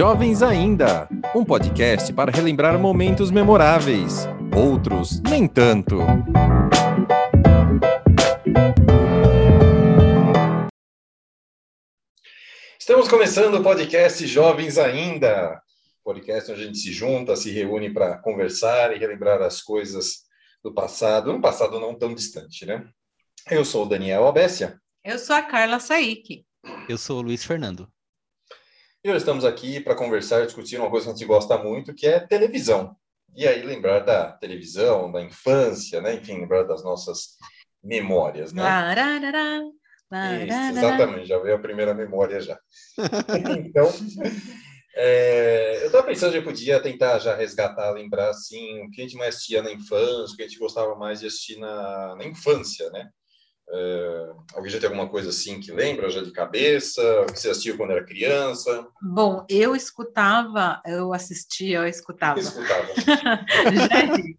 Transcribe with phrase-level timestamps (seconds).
[0.00, 4.26] Jovens Ainda, um podcast para relembrar momentos memoráveis,
[4.56, 5.98] outros nem tanto.
[12.78, 15.60] Estamos começando o podcast Jovens Ainda,
[16.02, 20.22] podcast onde a gente se junta, se reúne para conversar e relembrar as coisas
[20.64, 22.88] do passado, um passado não tão distante, né?
[23.50, 24.80] Eu sou o Daniel Abessia.
[25.04, 26.46] Eu sou a Carla Saik.
[26.88, 27.86] Eu sou o Luiz Fernando.
[29.02, 31.94] E hoje estamos aqui para conversar e discutir uma coisa que a gente gosta muito,
[31.94, 32.94] que é televisão.
[33.34, 36.16] E aí lembrar da televisão, da infância, né?
[36.16, 37.38] Enfim, lembrar das nossas
[37.82, 38.62] memórias, né?
[38.62, 39.62] Lararara,
[40.44, 42.58] Isso, exatamente, já veio a primeira memória já.
[43.64, 43.90] então,
[44.94, 49.04] é, eu estava pensando que eu podia tentar já resgatar, lembrar assim, o que a
[49.04, 52.26] gente mais assistia na infância, o que a gente gostava mais de assistir na, na
[52.26, 53.08] infância, né?
[53.72, 57.02] É, alguém já tem alguma coisa assim que lembra já de cabeça?
[57.32, 58.86] Que você assistiu quando era criança?
[59.00, 62.40] Bom, eu escutava, eu assistia, eu escutava.
[62.40, 62.88] Escutava.
[63.70, 64.38] Gente,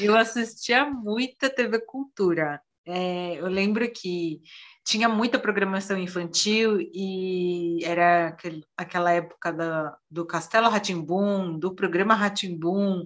[0.00, 2.60] eu assistia muita TV Cultura.
[2.86, 4.40] É, eu lembro que
[4.84, 12.14] tinha muita programação infantil e era aquele, aquela época da, do Castelo Ratimbum, do programa
[12.14, 13.04] Ratimbum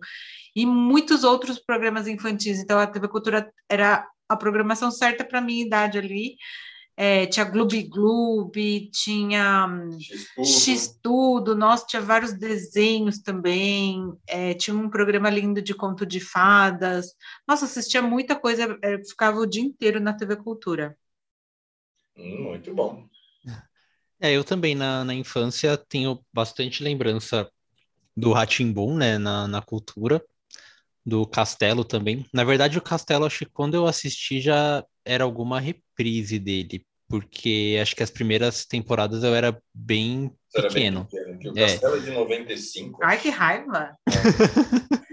[0.54, 2.60] e muitos outros programas infantis.
[2.60, 6.36] Então a TV Cultura era a programação certa para minha idade ali.
[6.94, 9.66] É, tinha Gloob Gloob, tinha
[9.98, 10.46] X-Tudo.
[10.46, 17.14] X-Tudo, nossa, tinha vários desenhos também, é, tinha um programa lindo de conto de fadas.
[17.48, 20.96] Nossa, assistia muita coisa, é, ficava o dia inteiro na TV Cultura.
[22.16, 23.08] Hum, muito bom.
[24.20, 27.50] É, eu também na, na infância tenho bastante lembrança
[28.16, 30.24] do Ratimbum, né, na, na cultura,
[31.04, 32.24] do Castelo também.
[32.32, 37.78] Na verdade, o Castelo, acho que quando eu assisti já era alguma reprise dele, porque
[37.80, 41.04] acho que as primeiras temporadas eu era bem Você era bem pequeno.
[41.06, 41.66] pequeno, que o É.
[41.66, 43.00] Castelo é de 95.
[43.02, 43.96] Ai, que raiva!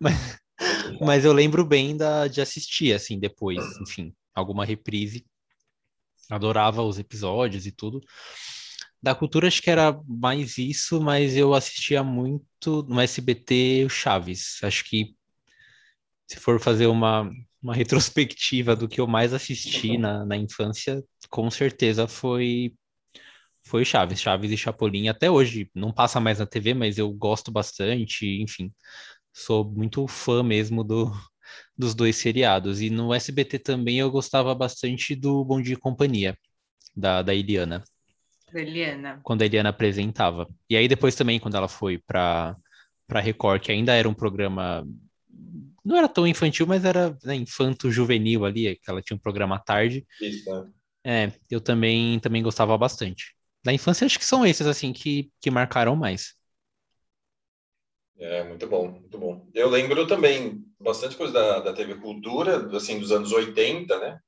[0.00, 0.38] Mas,
[1.00, 5.24] mas eu lembro bem da, de assistir, assim, depois, enfim, alguma reprise.
[6.30, 8.00] Adorava os episódios e tudo.
[9.02, 14.58] Da cultura, acho que era mais isso, mas eu assistia muito no SBT o Chaves.
[14.62, 15.14] Acho que
[16.26, 17.30] se for fazer uma,
[17.62, 22.74] uma retrospectiva do que eu mais assisti na, na infância, com certeza foi
[23.64, 25.08] foi Chaves, Chaves e Chapolin.
[25.08, 28.72] Até hoje não passa mais na TV, mas eu gosto bastante, enfim.
[29.32, 31.12] Sou muito fã mesmo do,
[31.78, 32.80] dos dois seriados.
[32.82, 36.38] E no SBT também eu gostava bastante do Bom Dia e Companhia,
[36.96, 37.84] da, da Eliana,
[38.60, 39.20] Eliana.
[39.22, 40.48] quando a Eliana apresentava.
[40.68, 42.56] E aí depois também, quando ela foi para
[43.06, 44.86] para Record, que ainda era um programa
[45.84, 49.58] não era tão infantil, mas era né, infanto-juvenil ali, que ela tinha um programa à
[49.58, 50.06] tarde.
[50.20, 50.70] Isso, né?
[51.04, 53.34] É, eu também também gostava bastante.
[53.64, 56.34] Da infância, acho que são esses, assim, que, que marcaram mais.
[58.18, 59.48] É, muito bom, muito bom.
[59.52, 64.18] Eu lembro também bastante coisa da, da TV Cultura, assim, dos anos 80, né?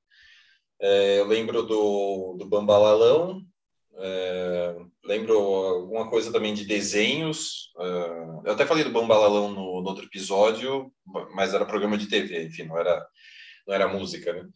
[0.80, 3.40] É, eu lembro do, do Bambalalão,
[3.98, 7.72] é, lembro alguma coisa também de desenhos.
[7.78, 10.92] é, eu até falei do Bambalalão no, no outro episódio,
[11.34, 13.06] mas era programa de TV, enfim, não era,
[13.66, 14.48] não era música, né?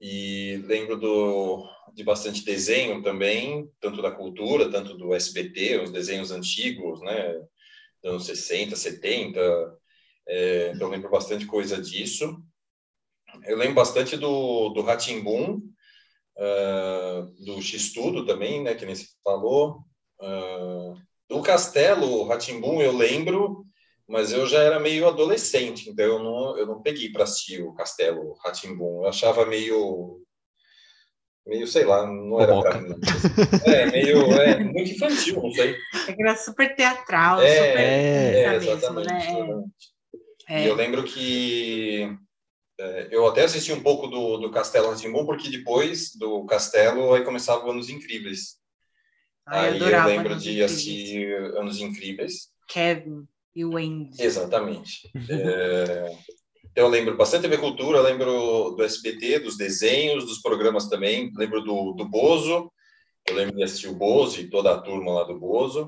[0.00, 6.30] E lembro do, de bastante desenho também, tanto da cultura, tanto do SBT, os desenhos
[6.30, 7.40] antigos, né?
[8.04, 9.40] anos 60, 70.
[10.26, 12.36] É, então, lembro bastante coisa disso.
[13.44, 14.82] Eu lembro bastante do, do
[16.36, 19.78] Ratimbum, do X-Tudo também, né, que nem se falou.
[20.20, 20.94] Ah,
[21.28, 23.64] do Castelo, Ratimbum, eu lembro,
[24.06, 27.72] mas eu já era meio adolescente, então eu não, eu não peguei para assistir o
[27.74, 29.02] Castelo Ratimbum.
[29.02, 30.20] Eu achava meio.
[31.46, 32.94] Meio, sei lá, não era para mim.
[33.66, 34.32] É, meio.
[34.40, 35.76] É, muito infantil, não sei.
[36.08, 39.08] É que era super teatral, É, super É, mesmo, exatamente.
[39.08, 39.30] né?
[39.30, 39.94] exatamente.
[40.48, 40.64] É.
[40.64, 42.16] E eu lembro que é,
[43.10, 47.70] eu até assisti um pouco do, do Castelo Rá-Tim-Bum, porque depois do Castelo aí começava
[47.70, 48.56] Anos Incríveis.
[49.46, 50.72] Ai, aí eu adorava lembro Anos de Incríveis.
[50.72, 52.48] assistir Anos Incríveis.
[52.68, 54.20] Kevin e o Wendy.
[54.20, 55.10] Exatamente.
[55.30, 56.16] É,
[56.74, 61.30] eu lembro bastante TV Cultura, eu lembro do SBT, dos desenhos, dos programas também.
[61.36, 62.72] Lembro do, do Bozo,
[63.28, 65.86] eu lembro de assistir o Bozo e toda a turma lá do Bozo.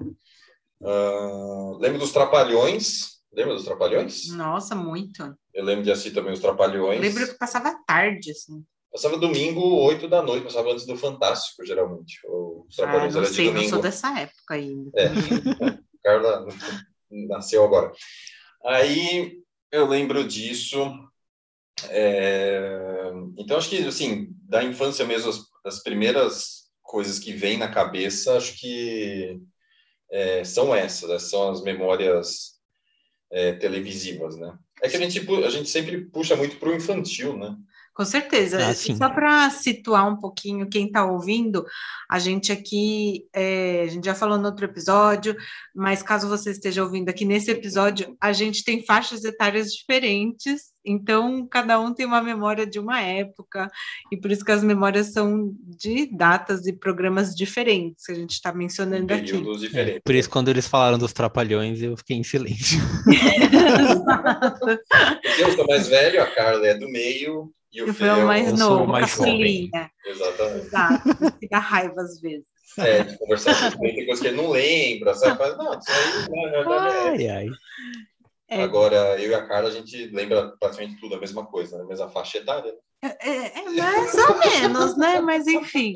[0.83, 3.16] Ah, lembro dos Trapalhões.
[3.37, 4.29] Lembra dos Trapalhões?
[4.29, 5.37] Nossa, muito.
[5.53, 6.97] Eu lembro de assistir também os Trapalhões.
[6.97, 8.65] Eu lembro que passava tarde, assim.
[8.91, 12.19] Passava domingo, 8 da noite, passava antes do Fantástico, geralmente.
[12.27, 13.71] Os Ah, Trapalhões não era de sei, não domingo.
[13.71, 14.91] sou dessa época ainda.
[14.97, 15.09] É.
[16.03, 16.47] Carla
[17.11, 17.93] nasceu agora.
[18.65, 19.39] Aí
[19.71, 20.79] eu lembro disso.
[21.91, 27.69] É, Então, acho que, assim, da infância mesmo, as, as primeiras coisas que vêm na
[27.69, 29.39] cabeça, acho que
[30.11, 31.19] é, são essas, né?
[31.19, 32.56] são as memórias
[33.31, 34.57] é, televisivas, né?
[34.83, 37.57] É que a gente, a gente sempre puxa muito para o infantil, né?
[37.97, 38.59] Com certeza.
[38.59, 41.65] Ah, Só para situar um pouquinho quem está ouvindo,
[42.11, 45.35] a gente aqui, é, a gente já falou no outro episódio,
[45.75, 51.47] mas caso você esteja ouvindo aqui nesse episódio, a gente tem faixas etárias diferentes, então
[51.47, 53.69] cada um tem uma memória de uma época,
[54.11, 58.31] e por isso que as memórias são de datas e programas diferentes que a gente
[58.31, 59.33] está mencionando aqui.
[59.75, 62.79] É, por isso, quando eles falaram dos trapalhões, eu fiquei em silêncio.
[65.39, 68.59] eu sou mais velho, a Carla é do meio, e o Fê é o mais
[68.59, 69.91] novo, mais caçulinha.
[70.07, 70.67] Exatamente.
[70.67, 71.03] Exato,
[71.41, 72.47] fica raiva às vezes.
[72.79, 75.39] É, de conversar com ele, tem coisa que ele não lembra, sabe?
[75.39, 77.31] Mas, não, isso aí, na verdade, é.
[77.31, 77.49] ai, ai.
[78.49, 78.63] É.
[78.63, 81.85] Agora, eu e a Carla, a gente lembra praticamente tudo a mesma coisa, né?
[81.85, 82.73] a mesma faixa etária.
[83.03, 85.21] É, é, é mais ou menos, né?
[85.21, 85.95] Mas, enfim,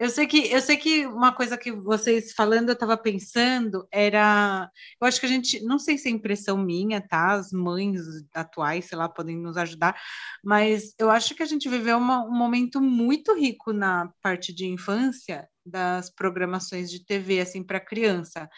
[0.00, 4.70] eu sei que eu sei que uma coisa que vocês falando, eu estava pensando, era.
[4.98, 7.32] Eu acho que a gente, não sei se é impressão minha, tá?
[7.32, 8.00] As mães
[8.32, 10.00] atuais, sei lá, podem nos ajudar,
[10.42, 14.66] mas eu acho que a gente viveu uma, um momento muito rico na parte de
[14.66, 18.48] infância das programações de TV, assim, para criança.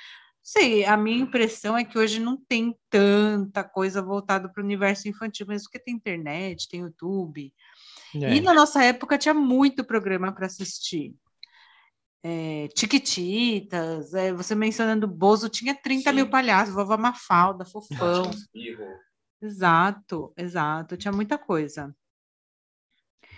[0.42, 5.08] Sei, a minha impressão é que hoje não tem tanta coisa voltada para o universo
[5.08, 7.52] infantil, mesmo que tem internet, tem YouTube.
[8.14, 8.34] É.
[8.34, 11.14] E na nossa época tinha muito programa para assistir
[12.22, 16.16] é, Tiquititas, é, você mencionando Bozo, tinha 30 Sim.
[16.16, 18.30] mil palhaços, Vovó Mafalda, Fofão.
[19.40, 21.94] Exato, exato, tinha muita coisa.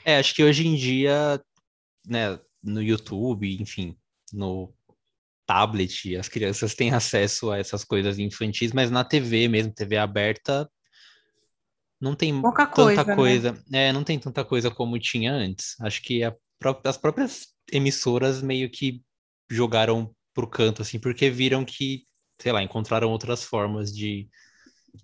[0.05, 1.43] É, acho que hoje em dia,
[2.07, 3.97] né, no YouTube, enfim,
[4.33, 4.71] no
[5.47, 10.69] tablet, as crianças têm acesso a essas coisas infantis, mas na TV mesmo, TV aberta,
[12.01, 13.15] não tem Pouca tanta coisa, né?
[13.15, 13.53] coisa.
[13.69, 13.89] Né?
[13.89, 15.75] É, não tem tanta coisa como tinha antes.
[15.81, 16.35] Acho que a,
[16.85, 19.03] as próprias emissoras meio que
[19.51, 22.05] jogaram pro canto, assim, porque viram que,
[22.41, 24.29] sei lá, encontraram outras formas de,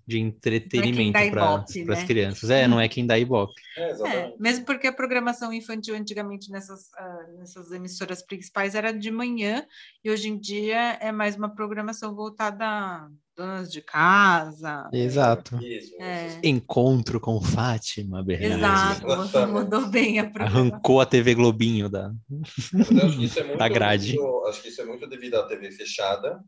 [0.07, 2.05] de entretenimento é para as né?
[2.05, 2.49] crianças.
[2.49, 3.53] É, não é quem dá ibope.
[3.77, 9.09] É, é, mesmo porque a programação infantil antigamente nessas, uh, nessas emissoras principais era de
[9.09, 9.65] manhã
[10.03, 14.89] e hoje em dia é mais uma programação voltada a donas de casa.
[14.91, 15.57] Exato.
[16.01, 16.37] É.
[16.43, 19.03] Encontro com Fátima Bernardes.
[19.03, 20.67] Exato, mudou bem a programação.
[20.67, 24.17] Arrancou a TV Globinho da, é da grade.
[24.17, 26.43] Muito, acho que isso é muito devido à TV fechada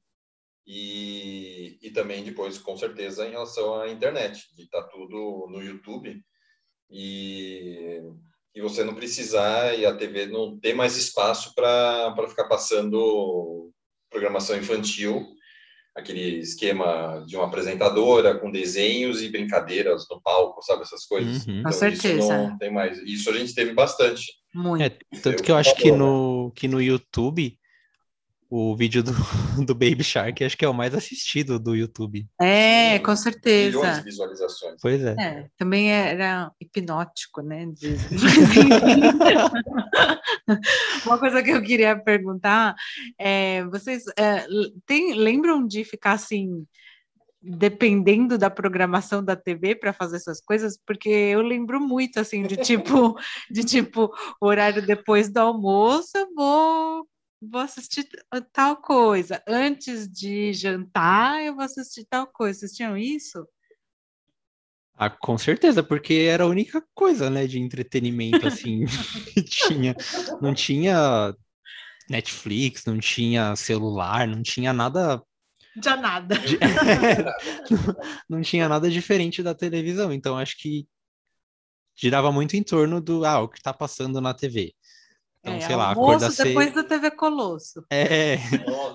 [0.65, 6.21] e, e também depois, com certeza, em relação à internet, que está tudo no YouTube
[6.89, 8.01] e,
[8.55, 13.71] e você não precisar e a TV não ter mais espaço para ficar passando
[14.09, 15.27] programação infantil,
[15.95, 21.45] aquele esquema de uma apresentadora com desenhos e brincadeiras no palco, sabe essas coisas.
[21.45, 21.59] Uhum.
[21.59, 22.19] Então, com certeza.
[22.19, 22.97] Isso não tem mais.
[22.99, 24.23] Isso a gente teve bastante.
[24.53, 24.83] Muito.
[24.83, 27.57] É, tanto que eu acho que no, que no YouTube
[28.55, 29.11] o vídeo do,
[29.65, 32.27] do Baby Shark, acho que é o mais assistido do YouTube.
[32.39, 33.79] É, com certeza.
[33.79, 34.75] Milhões de visualizações.
[34.79, 35.15] Pois é.
[35.17, 37.65] é também era hipnótico, né?
[41.03, 42.75] Uma coisa que eu queria perguntar
[43.19, 44.45] é, vocês é,
[44.85, 46.63] tem, lembram de ficar assim
[47.41, 52.55] dependendo da programação da TV para fazer essas coisas, porque eu lembro muito assim de
[52.55, 53.17] tipo
[53.49, 57.07] de tipo horário depois do almoço, eu vou
[57.51, 58.07] vou assistir
[58.51, 59.41] tal coisa.
[59.47, 62.59] Antes de jantar, eu vou assistir tal coisa.
[62.59, 63.45] Vocês tinham isso?
[64.95, 68.85] Ah, com certeza, porque era a única coisa, né, de entretenimento, assim,
[69.33, 69.95] que tinha.
[70.41, 71.35] Não tinha
[72.09, 75.21] Netflix, não tinha celular, não tinha nada...
[75.83, 76.37] Já nada.
[76.37, 76.59] De...
[76.59, 77.95] não,
[78.37, 80.87] não tinha nada diferente da televisão, então acho que
[81.95, 84.75] girava muito em torno do, ah, o que está passando na TV.
[85.43, 87.83] Então, é, sei lá, acordar depois da TV Colosso.
[87.91, 88.37] É,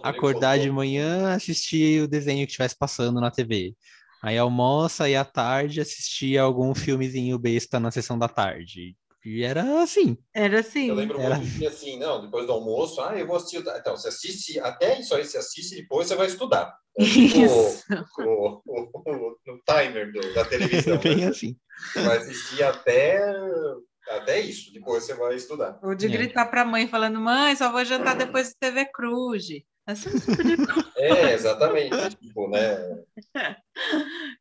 [0.02, 3.74] acordar de manhã, assistir o desenho que estivesse passando na TV.
[4.22, 8.96] Aí almoça, e à tarde assistir algum filmezinho besta na sessão da tarde.
[9.24, 10.16] E era assim.
[10.34, 10.88] Era assim.
[10.88, 11.36] Eu lembro era...
[11.36, 13.62] muito que assim, não, depois do almoço, ah, eu vou assistir.
[13.76, 16.74] Então, você assiste, até isso aí você assiste e depois você vai estudar.
[16.98, 17.44] É tipo
[18.24, 20.96] o, o, o, o, timer do, da televisão.
[21.02, 21.26] Bem né?
[21.28, 21.56] assim.
[21.92, 23.20] Você vai assistir até
[24.10, 25.78] até isso, depois você vai estudar.
[25.82, 26.08] Ou de é.
[26.08, 29.46] gritar para a mãe falando, mãe, só vou jantar depois de TV Cruz.
[29.86, 30.10] Assim,
[30.96, 32.16] é, exatamente.
[32.16, 33.02] tipo, né?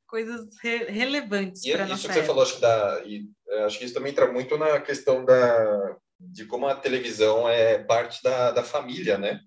[0.05, 1.91] Coisas re relevantes nós.
[1.91, 4.57] Isso que você falou, acho que, dá, e, é, acho que isso também entra muito
[4.57, 9.39] na questão da, de como a televisão é parte da, da família, né?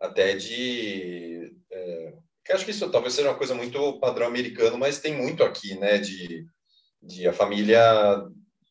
[0.00, 1.52] Até de...
[1.72, 2.12] É,
[2.44, 5.74] que acho que isso talvez seja uma coisa muito padrão americano, mas tem muito aqui,
[5.74, 5.98] né?
[5.98, 6.46] De,
[7.02, 7.82] de a família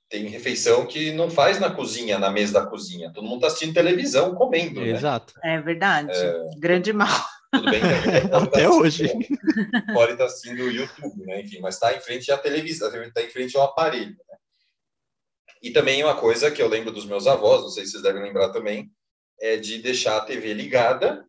[0.09, 3.11] tem refeição que não faz na cozinha, na mesa da cozinha.
[3.11, 4.81] Todo mundo está assistindo televisão, comendo.
[4.81, 4.89] Né?
[4.89, 5.33] Exato.
[5.43, 6.11] É verdade.
[6.11, 6.49] É...
[6.57, 7.25] Grande mal.
[7.51, 7.87] Tudo bem que
[8.35, 9.07] Até tá hoje.
[9.93, 11.41] Pode estar tá assistindo o YouTube, né?
[11.41, 14.15] Enfim, mas está em frente à televisão, está em frente ao aparelho.
[14.29, 14.37] Né?
[15.61, 18.21] E também uma coisa que eu lembro dos meus avós, não sei se vocês devem
[18.21, 18.91] lembrar também,
[19.39, 21.25] é de deixar a TV ligada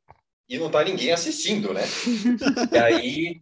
[0.48, 1.82] e não tá ninguém assistindo, né?
[2.72, 3.40] e aí,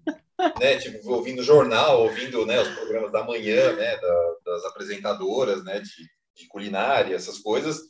[0.61, 5.81] né, tipo, ouvindo jornal, ouvindo né, os programas da manhã, né, da, das apresentadoras, né,
[5.81, 5.91] de,
[6.37, 7.81] de, culinária, essas coisas.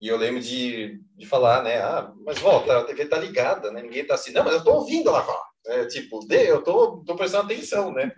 [0.00, 3.82] E eu lembro de, de falar, né, ah, mas volta, a TV tá ligada, né?
[3.82, 5.50] Ninguém tá assim, não, mas eu tô ouvindo ela falar.
[5.66, 8.10] É, tipo, eu tô, tô prestando atenção, né?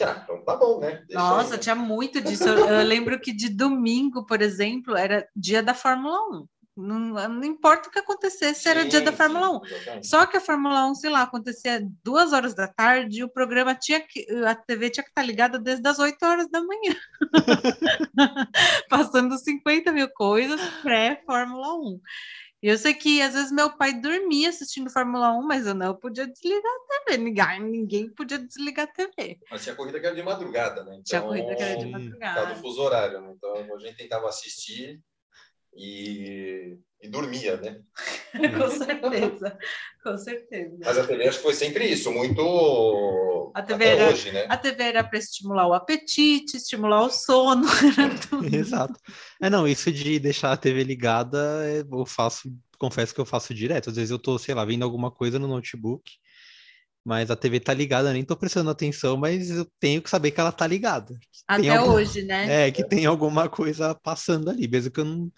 [0.00, 1.02] Ah, então tá bom, né?
[1.08, 2.48] Deixa Nossa, aí, tinha muito disso.
[2.48, 6.46] Eu, eu, lembro que de domingo, por exemplo, era dia da Fórmula 1.
[6.74, 6.98] Não,
[7.28, 9.64] não importa o que acontecesse, era dia da Fórmula 1.
[9.64, 13.28] Sim, Só que a Fórmula 1, sei lá, acontecia duas horas da tarde e o
[13.28, 14.26] programa tinha que.
[14.46, 16.96] A TV tinha que estar ligada desde as 8 horas da manhã.
[18.88, 22.00] Passando 50 mil coisas pré-Fórmula 1.
[22.62, 25.94] E eu sei que às vezes meu pai dormia assistindo Fórmula 1, mas eu não
[25.94, 27.18] podia desligar a TV.
[27.18, 29.38] Ninguém, ninguém podia desligar a TV.
[29.50, 30.92] Mas tinha corrida que era de madrugada, né?
[30.92, 32.54] Então, tinha corrida que era de madrugada.
[32.54, 33.34] Por fuso horário, né?
[33.36, 35.02] Então a gente tentava assistir
[35.74, 37.80] e, e dormia, né?
[38.58, 39.58] com certeza,
[40.02, 40.76] com certeza.
[40.80, 44.46] Mas a TV acho que foi sempre isso, muito a TV era, hoje, né?
[44.48, 47.66] A TV era para estimular o apetite, estimular o sono.
[48.52, 48.98] Exato.
[49.40, 51.38] É, não, isso de deixar a TV ligada,
[51.90, 53.90] eu faço, confesso que eu faço direto.
[53.90, 56.10] Às vezes eu tô, sei lá, vendo alguma coisa no notebook,
[57.04, 60.40] mas a TV tá ligada, nem tô prestando atenção, mas eu tenho que saber que
[60.40, 61.18] ela tá ligada.
[61.46, 61.92] Até algum...
[61.92, 62.66] hoje, né?
[62.66, 65.30] É, que tem alguma coisa passando ali, mesmo que eu não, não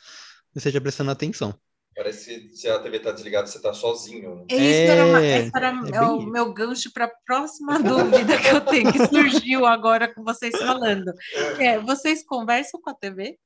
[0.57, 1.55] esteja prestando atenção.
[1.97, 4.37] Parece que se a TV tá desligada, você tá sozinho.
[4.37, 4.45] Né?
[4.51, 8.49] Isso é, era, uma, era é, é o meu gancho para a próxima dúvida que
[8.49, 11.13] eu tenho, que surgiu agora com vocês falando.
[11.59, 13.39] É, vocês conversam com a TV?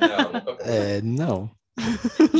[0.00, 1.50] Não, nunca é, não.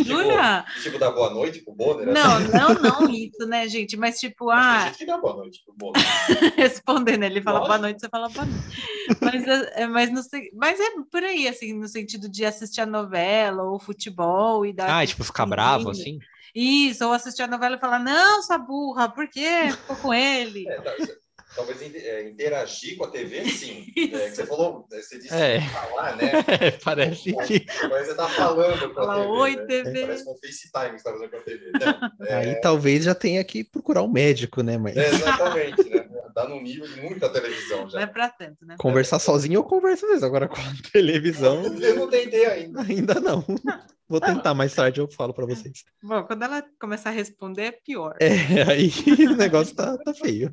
[0.04, 0.64] Jura?
[0.68, 2.06] Tipo, tipo, dar boa noite pro Bonner?
[2.06, 2.52] Não, assim?
[2.52, 3.96] não, não isso, né, gente?
[3.96, 4.78] Mas tipo, mas ah.
[4.78, 6.02] Tem gente que dá boa noite pro Bonner.
[6.56, 7.76] Respondendo, ele fala Lógico.
[7.76, 9.18] boa noite, você fala boa noite.
[9.20, 10.20] Mas, é, é mas, no,
[10.54, 15.00] mas é por aí, assim, no sentido de assistir a novela ou futebol e dar.
[15.00, 16.18] Ah, tipo, ficar bravo, assim?
[16.54, 19.72] Isso, ou assistir a novela e falar, não, sua burra, por quê?
[19.72, 20.68] Ficou com ele.
[20.68, 20.92] É, tá,
[21.54, 23.86] talvez é, interagir com a TV, sim.
[24.14, 25.60] É, você falou, você disse é.
[25.60, 26.32] falar, né?
[26.60, 27.66] É, parece que.
[27.88, 29.36] Mas você tá falando com a Fala, TV.
[29.36, 29.66] Oi, né?
[29.66, 30.00] TV.
[30.02, 31.72] Parece um FaceTime que você tá fazendo com a TV.
[31.74, 31.94] Então,
[32.28, 32.54] Aí é.
[32.60, 34.94] talvez já tenha que procurar um médico, né, mãe?
[34.96, 36.08] É, exatamente, né?
[36.34, 37.98] Tá no nível de muita televisão já.
[37.98, 38.74] Não é pra tanto, né?
[38.78, 41.62] Conversar sozinho eu converso às vezes, agora com a televisão.
[41.64, 42.80] Eu não tentei ainda.
[42.82, 43.44] Ainda não.
[44.08, 45.84] Vou tentar mais tarde, eu falo para vocês.
[46.02, 48.16] Bom, quando ela começar a responder, é pior.
[48.20, 48.90] É, aí
[49.30, 50.52] o negócio tá, tá feio.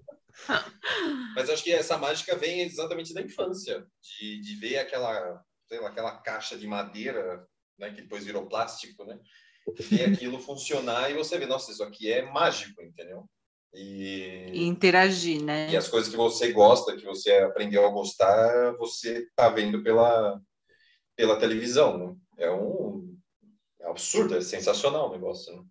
[1.35, 5.89] Mas acho que essa mágica vem exatamente da infância, de, de ver aquela, sei lá,
[5.89, 7.45] aquela caixa de madeira,
[7.77, 9.19] né, que depois virou plástico, né?
[9.89, 13.29] Ver aquilo funcionar e você vê, nossa, isso aqui é mágico, entendeu?
[13.73, 15.69] E, e, interagir, né?
[15.71, 20.39] E as coisas que você gosta, que você aprendeu a gostar, você tá vendo pela,
[21.15, 22.15] pela televisão, né?
[22.37, 23.17] É um
[23.79, 25.63] é absurdo, é sensacional o negócio, né?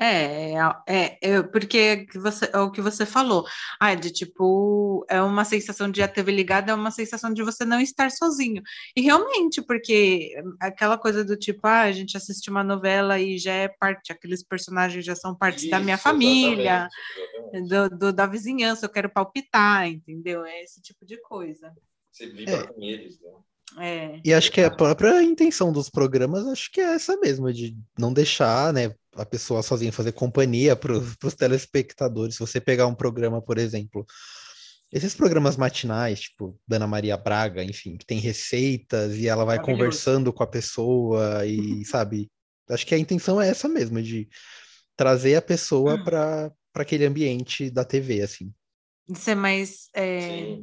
[0.00, 0.54] É,
[0.86, 3.44] é, é, porque você, é o que você falou,
[3.80, 7.64] ah, de tipo, é uma sensação de a TV ligada, é uma sensação de você
[7.64, 8.62] não estar sozinho.
[8.96, 13.52] E realmente, porque aquela coisa do tipo, ah, a gente assiste uma novela e já
[13.52, 17.68] é parte, aqueles personagens já são parte Isso, da minha família, exatamente, exatamente.
[17.68, 20.44] Do, do, da vizinhança, eu quero palpitar, entendeu?
[20.44, 21.72] É esse tipo de coisa.
[22.12, 22.66] Você vibra é.
[22.68, 23.30] com eles, né?
[23.76, 24.20] É.
[24.24, 28.12] E acho que a própria intenção dos programas, acho que é essa mesma, de não
[28.12, 30.92] deixar, né, a pessoa sozinha fazer companhia para
[31.24, 32.36] os telespectadores.
[32.36, 34.06] Se você pegar um programa, por exemplo,
[34.90, 40.32] esses programas matinais, tipo Dana Maria Braga, enfim, que tem receitas e ela vai conversando
[40.32, 42.30] com a pessoa e, sabe,
[42.70, 44.28] acho que a intenção é essa mesmo, de
[44.96, 46.04] trazer a pessoa hum.
[46.04, 48.52] para aquele ambiente da TV, assim.
[49.14, 50.58] Ser mais é,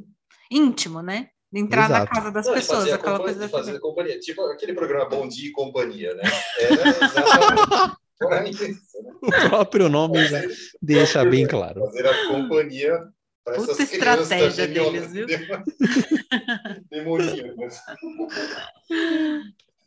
[0.50, 1.28] íntimo, né?
[1.52, 2.04] Entrar Exato.
[2.04, 5.48] na casa das Não, pessoas, aquela coisa de fazer companhia, tipo aquele programa Bom Dia
[5.48, 6.22] e Companhia, né?
[6.58, 6.82] Era
[8.20, 8.76] exatamente
[9.22, 10.42] o próprio nome já
[10.80, 11.80] deixa bem claro.
[11.86, 13.08] Fazer a companhia
[13.44, 15.26] para Puta essas estratégia deles, viu?
[16.90, 17.80] Demoníacas.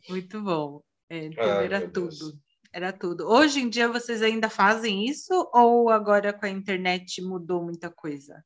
[0.08, 0.82] Muito bom.
[1.10, 2.08] É, então Ai, era tudo.
[2.08, 2.34] Deus.
[2.72, 3.28] Era tudo.
[3.28, 8.42] Hoje em dia vocês ainda fazem isso ou agora com a internet mudou muita coisa?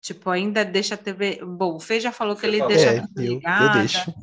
[0.00, 1.40] Tipo, ainda deixa a TV.
[1.44, 4.14] Bom, o Fê já falou que ele deixa é, eu, eu deixo.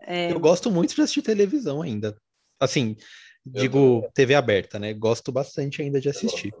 [0.00, 0.32] É...
[0.32, 2.16] Eu gosto muito de assistir televisão ainda.
[2.58, 2.96] Assim,
[3.44, 4.94] digo TV aberta, né?
[4.94, 6.54] Gosto bastante ainda de assistir.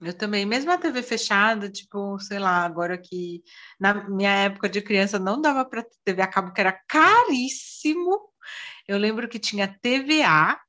[0.00, 3.42] Eu também, mesmo a TV fechada, tipo, sei lá, agora que
[3.80, 8.30] na minha época de criança não dava para TV a cabo, que era caríssimo.
[8.86, 10.60] Eu lembro que tinha TVA,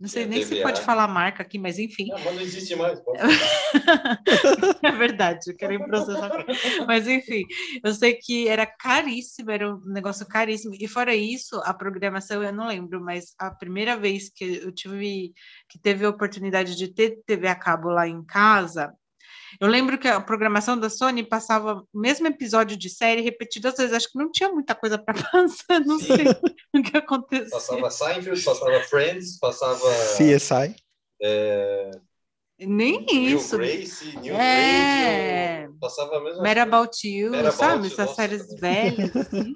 [0.00, 0.56] não sei nem TVA.
[0.56, 2.08] se pode falar marca aqui, mas enfim.
[2.08, 2.98] Não, não existe mais.
[4.82, 6.30] é verdade, eu quero processar.
[6.86, 7.44] mas enfim,
[7.84, 10.74] eu sei que era caríssimo, era um negócio caríssimo.
[10.80, 15.34] E fora isso, a programação eu não lembro, mas a primeira vez que eu tive
[15.68, 18.94] que teve a oportunidade de ter TV a cabo lá em casa,
[19.60, 23.76] eu lembro que a programação da Sony passava o mesmo episódio de série repetido às
[23.76, 23.92] vezes.
[23.92, 26.06] Acho que não tinha muita coisa para passar, não Sim.
[26.06, 26.26] sei
[26.74, 27.50] o que aconteceu.
[27.50, 29.86] Passava Seinfeld, passava Friends, passava.
[30.16, 30.74] CSI.
[31.22, 31.90] É...
[32.66, 33.56] Nem New isso.
[33.56, 35.60] Grace, New é...
[35.62, 37.86] Radio, passava a mesma Mad About You, Mad sabe?
[37.86, 38.96] Essas nossa, séries também.
[38.96, 39.16] velhas.
[39.16, 39.54] Assim.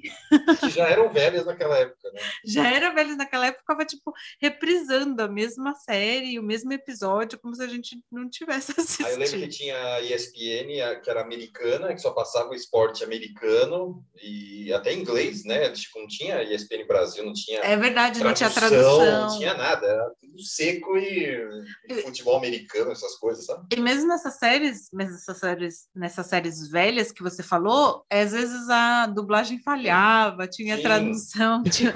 [0.60, 2.20] que já eram velhas naquela época, né?
[2.46, 7.54] Já eram velhas naquela época, ficava, tipo, reprisando a mesma série, o mesmo episódio, como
[7.54, 9.04] se a gente não tivesse assistido.
[9.06, 13.04] Aí eu lembro que tinha a ESPN, que era americana, que só passava o esporte
[13.04, 15.70] americano, e até inglês, né?
[15.70, 17.60] Tipo, não tinha ESPN Brasil, não tinha...
[17.60, 19.28] É verdade, tradução, não tinha tradução.
[19.28, 23.66] Não tinha nada, era tudo seco e futebol americano essas coisas, sabe?
[23.72, 29.06] E mesmo nessas séries, nessas séries, nessas séries velhas que você falou, às vezes a
[29.06, 30.82] dublagem falhava, tinha Sim.
[30.82, 31.92] tradução, tinha...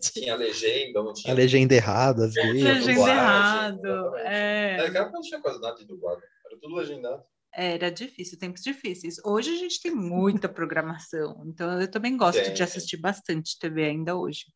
[0.00, 1.32] tinha legenda, não tinha.
[1.32, 2.62] A legenda errada, às vezes.
[2.62, 4.16] Legenda errado.
[4.16, 4.76] É.
[4.78, 7.22] Naquela época não tinha quase nada de dublado, era tudo legendado.
[7.56, 9.16] Era difícil, tempos difíceis.
[9.24, 14.16] Hoje a gente tem muita programação, então eu também gosto de assistir bastante TV ainda
[14.16, 14.46] hoje.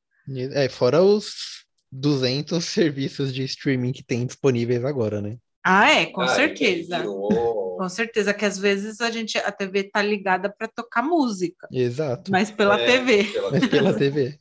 [0.53, 5.39] É, fora os 200 serviços de streaming que tem disponíveis agora, né?
[5.71, 7.05] Ah, é, com ah, certeza.
[7.05, 11.69] Com certeza que às vezes a gente a TV tá ligada para tocar música.
[11.71, 12.31] Exato.
[12.31, 13.25] Mas pela é, TV.
[13.25, 14.41] Pela mas pela TV.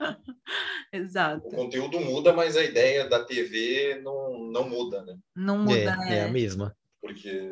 [0.92, 1.46] Exato.
[1.46, 5.16] O conteúdo muda, mas a ideia da TV não, não muda, né?
[5.34, 6.18] Não muda, é, é.
[6.18, 6.76] é a mesma.
[7.00, 7.50] Porque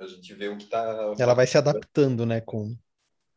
[0.00, 1.14] a gente vê o que tá.
[1.16, 2.76] Ela vai se adaptando, né, com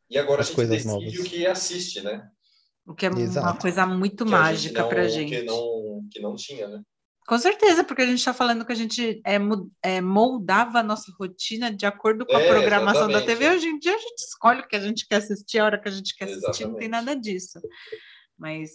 [0.09, 1.13] e agora as a gente coisas novas.
[1.13, 2.27] o que assiste, né?
[2.87, 3.47] O que é Exato.
[3.47, 5.29] uma coisa muito que mágica para gente.
[5.29, 6.81] Que não, que não tinha, né?
[7.27, 9.37] Com certeza, porque a gente está falando que a gente é,
[9.81, 13.27] é, moldava a nossa rotina de acordo com a é, programação exatamente.
[13.27, 13.55] da TV.
[13.55, 15.87] Hoje em dia a gente escolhe o que a gente quer assistir, a hora que
[15.87, 16.49] a gente quer exatamente.
[16.49, 17.61] assistir, não tem nada disso.
[18.37, 18.71] Mas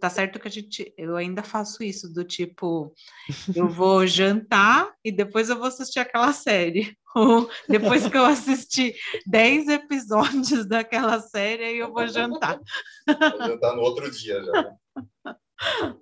[0.00, 2.94] tá certo que a gente, eu ainda faço isso, do tipo,
[3.54, 6.96] eu vou jantar e depois eu vou assistir aquela série.
[7.14, 8.94] Ou depois que eu assistir
[9.26, 12.58] 10 episódios daquela série, aí eu vou jantar.
[13.06, 14.76] Vou jantar no outro dia já.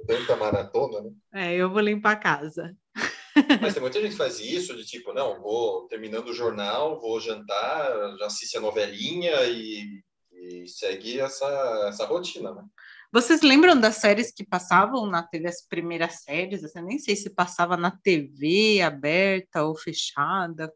[0.07, 1.11] Tanta maratona, né?
[1.33, 2.77] É, eu vou limpar a casa.
[3.61, 7.21] Mas tem muita gente que faz isso, de tipo, não, vou terminando o jornal, vou
[7.21, 10.01] jantar, já assiste a novelinha e,
[10.33, 12.62] e segue essa, essa rotina, né?
[13.12, 16.62] Vocês lembram das séries que passavam na TV, as primeiras séries?
[16.75, 20.73] Eu nem sei se passava na TV aberta ou fechada.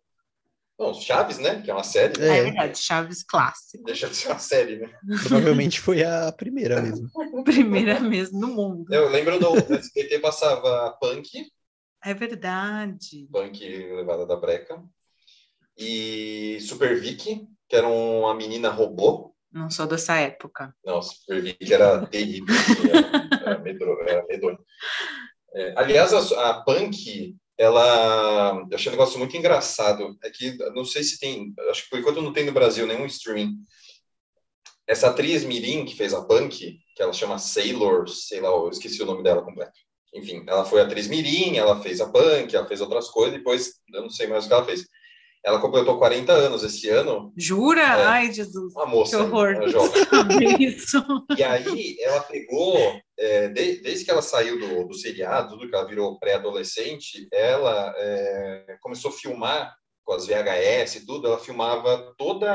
[0.79, 1.61] Bom, Chaves, né?
[1.61, 2.23] Que é uma série.
[2.23, 3.83] É, é verdade, Chaves clássico.
[3.83, 4.89] Deixa de ser uma série, né?
[5.27, 7.11] Provavelmente foi a primeira mesmo.
[7.45, 8.95] primeira mesmo no mundo.
[8.95, 11.29] Eu lembro do SBT passava Punk.
[12.05, 13.27] É verdade.
[13.33, 14.81] Punk levada da breca.
[15.77, 19.35] E Super Vicky, que era uma menina robô.
[19.51, 20.73] Não sou dessa época.
[20.85, 22.55] Não, Super Vicky era terrível.
[22.55, 24.59] Assim, era, era, medro, era medonho.
[25.55, 30.17] É, aliás, a, a Punk ela eu achei um negócio muito engraçado.
[30.23, 33.07] É que não sei se tem, acho que por enquanto não tem no Brasil nenhum
[33.07, 33.57] streaming.
[34.87, 39.03] Essa atriz Mirim que fez a Punk, que ela chama Sailor, sei lá, eu esqueci
[39.03, 39.79] o nome dela completo.
[40.15, 44.03] Enfim, ela foi atriz Mirim, ela fez a Punk, ela fez outras coisas, depois eu
[44.03, 44.87] não sei mais o que ela fez.
[45.45, 47.33] Ela completou 40 anos esse ano.
[47.37, 47.81] Jura?
[47.81, 48.75] É, Ai, Jesus.
[48.75, 49.17] Uma moça.
[49.17, 49.55] Que horror.
[50.59, 51.03] Isso.
[51.37, 52.77] E aí ela pegou,
[53.19, 57.93] é, de, desde que ela saiu do, do seriado, tudo que ela virou pré-adolescente, ela
[57.97, 59.75] é, começou a filmar
[60.05, 62.51] com as VHS e tudo, ela filmava toda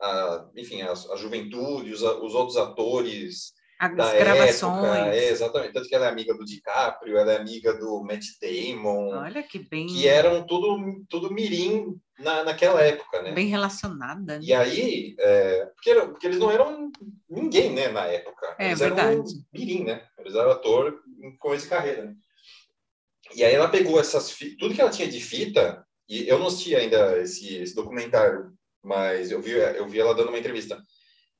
[0.00, 4.96] a, enfim, a, a juventude, os, os outros atores as gravações.
[4.96, 5.72] Época, é, exatamente.
[5.72, 9.16] Tanto que ela é amiga do DiCaprio, ela é amiga do Matt Damon.
[9.16, 9.86] Olha que bem.
[9.86, 13.32] Que eram tudo, tudo mirim na, naquela época, né?
[13.32, 14.38] Bem relacionada.
[14.38, 14.40] Né?
[14.42, 16.90] E aí, é, porque, porque eles não eram
[17.28, 18.56] ninguém, né, na época.
[18.58, 19.12] É eles verdade.
[19.12, 20.06] eram mirim, né?
[20.18, 20.98] Eles eram ator
[21.38, 22.06] com esse carreira.
[22.06, 22.14] Né?
[23.34, 26.74] E aí ela pegou essas tudo que ela tinha de fita, e eu não assisti
[26.74, 30.80] ainda esse, esse documentário, mas eu vi, eu vi ela dando uma entrevista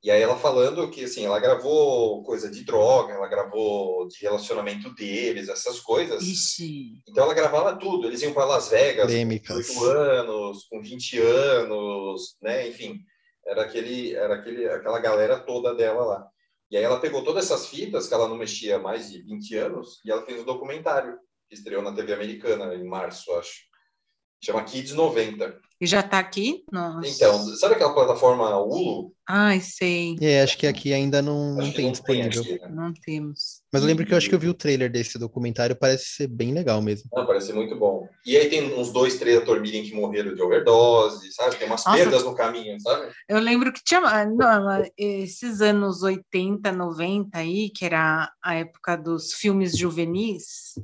[0.07, 4.95] e aí ela falando que, assim, ela gravou coisa de droga, ela gravou de relacionamento
[4.95, 6.23] deles, essas coisas.
[6.23, 7.03] Ixi.
[7.09, 8.07] Então ela gravava tudo.
[8.07, 12.69] Eles iam para Las Vegas com 8 anos, com 20 anos, né?
[12.69, 13.01] Enfim,
[13.45, 16.29] era, aquele, era aquele, aquela galera toda dela lá.
[16.71, 19.57] E aí ela pegou todas essas fitas, que ela não mexia há mais de 20
[19.57, 21.19] anos, e ela fez um documentário.
[21.49, 23.63] que estreou na TV americana em março, acho.
[24.43, 25.59] Chama Kids 90.
[25.79, 26.65] E já tá aqui?
[26.73, 27.07] Nossa.
[27.07, 29.13] Então, sabe aquela plataforma Hulu?
[29.29, 30.17] Ai, sei.
[30.23, 32.41] É, acho que aqui ainda não, não tem não disponível.
[32.41, 32.69] aqui, né?
[32.71, 33.61] Não temos.
[33.71, 36.29] Mas eu lembro que eu acho que eu vi o trailer desse documentário, parece ser
[36.29, 37.11] bem legal mesmo.
[37.13, 38.09] Não, parece muito bom.
[38.25, 41.57] E aí tem uns dois, três ator que morreram de overdose, sabe?
[41.57, 41.99] Tem umas Nossa.
[41.99, 43.13] perdas no caminho, sabe?
[43.29, 48.97] Eu lembro que tinha ah, não, esses anos 80, 90 aí, que era a época
[48.97, 50.75] dos filmes juvenis,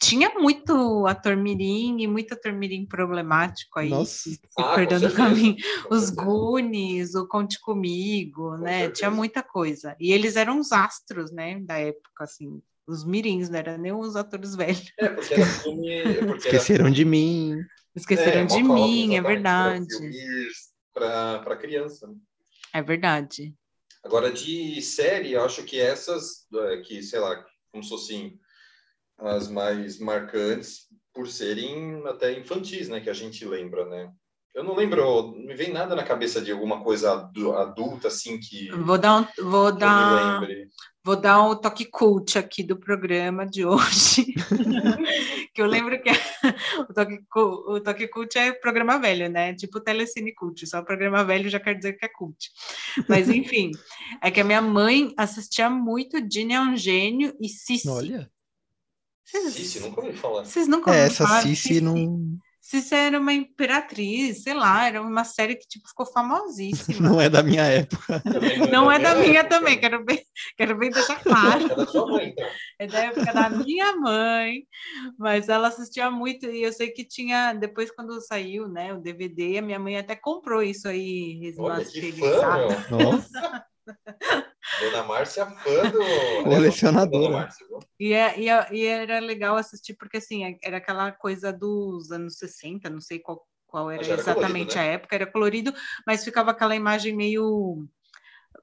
[0.00, 4.30] tinha muito ator mirim e muito ator mirim problemático aí, Nossa.
[4.30, 5.56] se Ah, com perdendo o certeza, caminho.
[5.88, 6.10] com Os.
[6.10, 8.80] Goonies, o Conte Comigo, né?
[8.80, 8.92] certeza.
[8.92, 9.96] Tinha muita coisa.
[10.00, 14.16] E eles eram os astros, né, da época, assim, os mirins, não eram nem os
[14.16, 14.90] atores velhos.
[14.98, 15.88] É, porque era filme.
[15.90, 17.60] é Porque era Esqueceram de mim.
[17.94, 19.86] Esqueceram É, de mim, é verdade.
[20.92, 22.06] Para criança.
[22.06, 22.14] né?
[22.74, 23.54] É verdade.
[24.04, 28.38] Agora, de série, eu acho que essas, é, que, sei lá, como se fossem
[29.18, 33.00] as mais marcantes, por serem até infantis, né?
[33.00, 34.10] Que a gente lembra, né?
[34.54, 35.02] Eu não lembro,
[35.36, 39.20] não me vem nada na cabeça de alguma coisa adu- adulta, assim, que, Vou dar
[39.20, 40.68] um, vou dar lembre.
[41.04, 44.34] Vou dar o toque cult aqui do programa de hoje.
[45.54, 46.10] que eu lembro que
[46.90, 49.54] o toque, o toque cult é programa velho, né?
[49.54, 52.50] Tipo Telecine Cult, só programa velho já quer dizer que é cult.
[53.08, 53.70] Mas enfim,
[54.22, 57.88] é que a minha mãe assistia muito Dini é um gênio e Cici.
[57.88, 58.30] Olha.
[59.30, 60.44] Vocês, Cici, nunca ouvi falar.
[60.44, 61.42] vocês nunca É, ouviram essa falar?
[61.42, 67.00] Cici não, Cici era uma imperatriz, sei lá, era uma série que tipo ficou famosíssima.
[67.00, 68.20] não é da minha época.
[68.20, 69.56] Também Não é da minha época.
[69.58, 70.22] também, quero bem,
[70.56, 71.64] quero bem deixar claro.
[71.64, 72.46] É da sua mãe, então.
[72.78, 74.62] É da época da minha mãe,
[75.18, 79.58] mas ela assistia muito e eu sei que tinha, depois quando saiu, né, o DVD,
[79.58, 82.66] a minha mãe até comprou isso aí, Olha que fã.
[82.90, 83.64] Nossa,
[84.80, 86.02] Dona Márcia, fã do...
[87.18, 87.78] Viu?
[87.98, 92.10] E, é- e, é- e era legal assistir porque assim, é- era aquela coisa dos
[92.12, 94.80] anos 60, não sei qual, qual era era exatamente colorido, né?
[94.80, 95.74] a época, era colorido,
[96.06, 97.84] mas ficava aquela imagem meio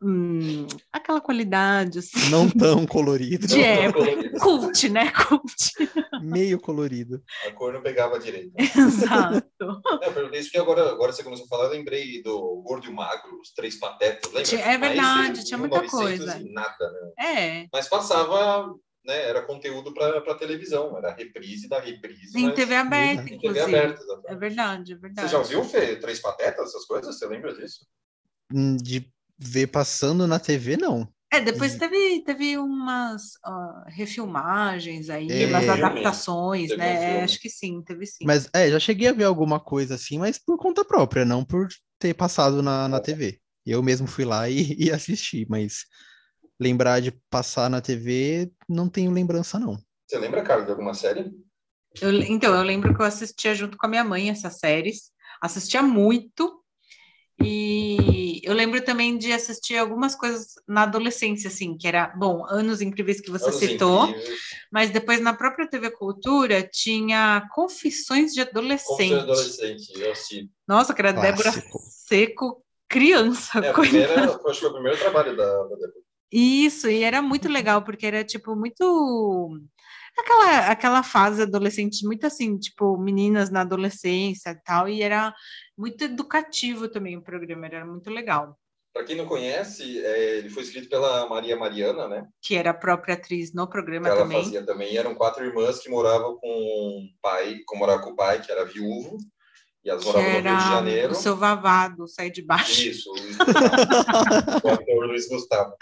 [0.01, 3.47] hum, aquela qualidade assim, não tão colorido.
[3.47, 4.05] De época.
[4.05, 4.39] Colorido.
[4.39, 5.11] cult, né?
[5.27, 5.73] Cult.
[6.25, 7.23] Meio colorido.
[7.47, 8.53] A cor não pegava direito.
[8.57, 9.45] Exato.
[9.59, 12.89] Eu perguntei isso porque agora, agora você começou a falar, eu lembrei do Gordo e
[12.89, 14.59] o Magro, os Três Patetas, lembra?
[14.59, 16.49] É verdade, tinha muita 1900 coisa.
[16.51, 17.11] nada, né?
[17.63, 17.67] É.
[17.71, 18.67] Mas passava,
[19.05, 19.29] né?
[19.29, 22.37] Era conteúdo para televisão, era reprise da reprise.
[22.39, 23.61] Em mas TV aberta, em TV inclusive.
[23.77, 24.31] aberta, exatamente.
[24.31, 25.31] É verdade, é Você verdade.
[25.31, 27.17] já ouviu, Fê, Três Patetas, essas coisas?
[27.17, 27.85] Você lembra disso?
[28.53, 29.07] Hum, De
[29.37, 31.07] ver passando na TV, não.
[31.31, 36.95] É, depois teve, teve umas ó, refilmagens aí, É, umas adaptações, um né?
[36.97, 37.21] filme.
[37.23, 38.25] Acho que sim, teve sim.
[38.25, 41.67] Mas é, já cheguei a ver alguma coisa assim, mas por conta própria, não por
[41.99, 43.39] ter passado na, na TV.
[43.65, 45.85] Eu mesmo fui lá e, e assisti, mas
[46.59, 49.77] lembrar de passar na TV, não tenho lembrança, não.
[50.07, 51.31] Você lembra, Carlos, de alguma série?
[52.01, 55.11] Eu então, eu lembro que eu assistia junto com a minha mãe essas séries,
[55.41, 56.63] assistia muito,
[57.41, 62.81] e eu lembro também de assistir algumas coisas na adolescência, assim, que era, bom, Anos
[62.81, 64.39] Incríveis que você Anos citou, Incríveis,
[64.71, 69.09] mas depois na própria TV Cultura tinha Confissões de Adolescente.
[69.09, 70.49] ser adolescente, eu assisti.
[70.67, 71.51] Nossa, que era Débora.
[71.89, 73.59] Seco, criança.
[73.59, 76.04] É, a primeira, acho que foi o primeiro trabalho da, da Débora.
[76.31, 79.59] Isso, e era muito legal, porque era, tipo, muito...
[80.17, 85.33] Aquela, aquela fase adolescente, muito assim, tipo, meninas na adolescência e tal, e era
[85.77, 88.57] muito educativo também o programa, era muito legal.
[88.93, 92.25] Para quem não conhece, é, ele foi escrito pela Maria Mariana, né?
[92.41, 94.41] Que era a própria atriz no programa ela também.
[94.41, 94.93] fazia também.
[94.93, 98.49] E eram quatro irmãs que moravam com o pai, que morava com o pai, que
[98.49, 99.17] era viúvo,
[99.85, 101.11] e Que moravam no Rio de Janeiro.
[101.11, 102.81] o seu vavado, sai de baixo.
[102.81, 105.75] Isso, o o ator Luiz Gustavo.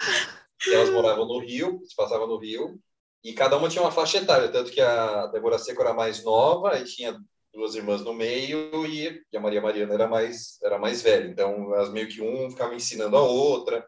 [0.66, 2.78] E elas moravam no Rio, se passavam no Rio,
[3.22, 6.78] e cada uma tinha uma faixa etária, tanto que a Débora Seco era mais nova,
[6.78, 7.18] e tinha
[7.52, 11.26] duas irmãs no meio, e, a Maria Mariana era mais, era mais velha.
[11.26, 13.86] Então, elas meio que um ficava ensinando a outra.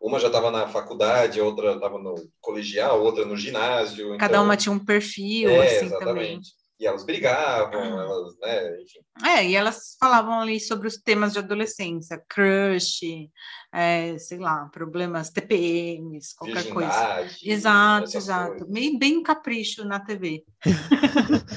[0.00, 4.16] Uma já estava na faculdade, a outra estava no colegial, a outra no ginásio.
[4.18, 6.40] Cada então- uma tinha um perfil, é, assim, também.
[6.82, 8.98] E elas brigavam, elas, né, enfim.
[9.24, 13.30] É, e elas falavam ali sobre os temas de adolescência, crush,
[13.72, 16.90] é, sei lá, problemas TPMs, qualquer coisa.
[16.90, 18.50] virgindade, Exato, exato.
[18.50, 18.68] coisas.
[18.68, 20.44] Bem, bem capricho na TV.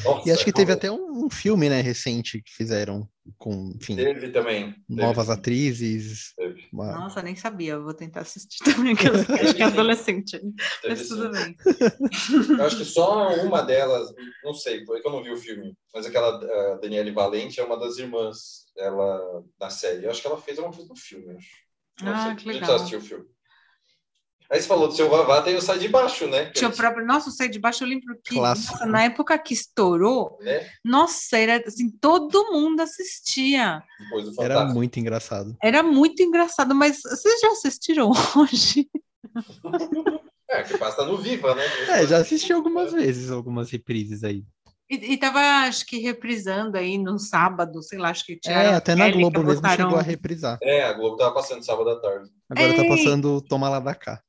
[0.04, 3.96] Nossa, E acho que teve como- até um filme, né, recente que fizeram com, enfim,
[3.96, 4.72] Teve também.
[4.72, 4.84] teve.
[4.90, 6.34] novas atrizes.
[6.38, 6.64] Teve.
[6.72, 8.60] uma- Nossa, nem sabia, eu vou tentar assistir
[8.94, 10.40] também, que eu acho que é adolescente.
[10.88, 11.08] Mas sim.
[11.10, 11.56] tudo bem.
[12.58, 14.10] Eu acho que só uma delas,
[14.44, 16.36] não sei, foi que eu não vi o filme, mas aquela
[16.74, 20.06] a Daniele Valente é uma das irmãs dela na série.
[20.06, 21.65] Eu acho que ela fez alguma coisa no filme, acho.
[22.04, 22.76] Ah, que A gente legal.
[22.76, 23.26] assistiu o filme.
[24.52, 26.52] Aí você falou do seu Vavá, tem o Sai de Baixo, né?
[26.52, 27.04] Tinha o próprio.
[27.04, 28.74] Nossa, o Sai de Baixo eu lembro que Clássico.
[28.74, 30.70] nossa, na época que estourou, Né?
[30.84, 33.82] nossa, era assim, todo mundo assistia.
[34.00, 35.58] Depois do Era muito engraçado.
[35.64, 38.88] Era muito engraçado, mas vocês já assistiram hoje?
[40.48, 41.64] É, que passa no Viva, né?
[41.90, 44.46] É, já assisti algumas vezes, algumas reprises aí.
[44.90, 48.56] E, e tava, acho que, reprisando aí no sábado, sei lá, acho que tinha.
[48.56, 50.60] É, até na Globo mesmo botaram- chegou a reprisar.
[50.62, 52.30] É, a Globo tava passando sábado à tarde.
[52.50, 52.90] Agora tá Ei!
[52.90, 54.22] passando Toma Lá da Cá.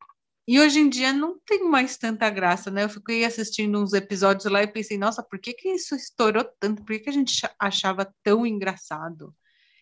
[0.48, 2.84] E hoje em dia não tem mais tanta graça, né?
[2.84, 6.82] Eu fiquei assistindo uns episódios lá e pensei, nossa, por que que isso estourou tanto?
[6.84, 9.34] Por que que a gente cha- achava tão engraçado?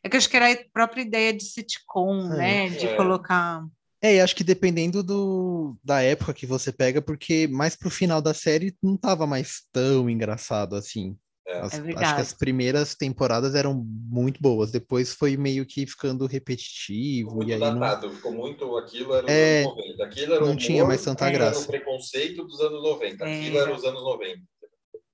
[0.03, 2.37] É que eu acho que era a própria ideia de sitcom, É.
[2.37, 2.69] né?
[2.71, 2.97] De É.
[2.97, 3.63] colocar.
[4.05, 8.21] É, e acho que dependendo do, da época que você pega, porque mais pro final
[8.21, 11.17] da série não tava mais tão engraçado assim.
[11.47, 11.59] É.
[11.61, 16.27] As- É acho que as primeiras temporadas eram muito boas, depois foi meio que ficando
[16.27, 18.77] repetitivo, Ficou e muito aí não, datado, ficou muito.
[18.77, 20.05] Aquilo era os É, anos 90.
[20.05, 21.59] Aquilo era o não tinha mais tanta aquilo graça.
[21.61, 23.25] Era o preconceito dos anos 90.
[23.27, 23.39] É.
[23.41, 24.43] Aquilo era os anos 90.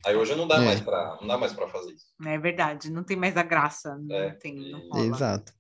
[0.05, 0.65] Aí hoje não dá É.
[0.65, 2.07] mais para não dá mais para fazer isso.
[2.27, 3.97] É verdade, não tem mais a graça.
[4.03, 5.07] Não É, tem, não e- rola.
[5.17, 5.53] Exato.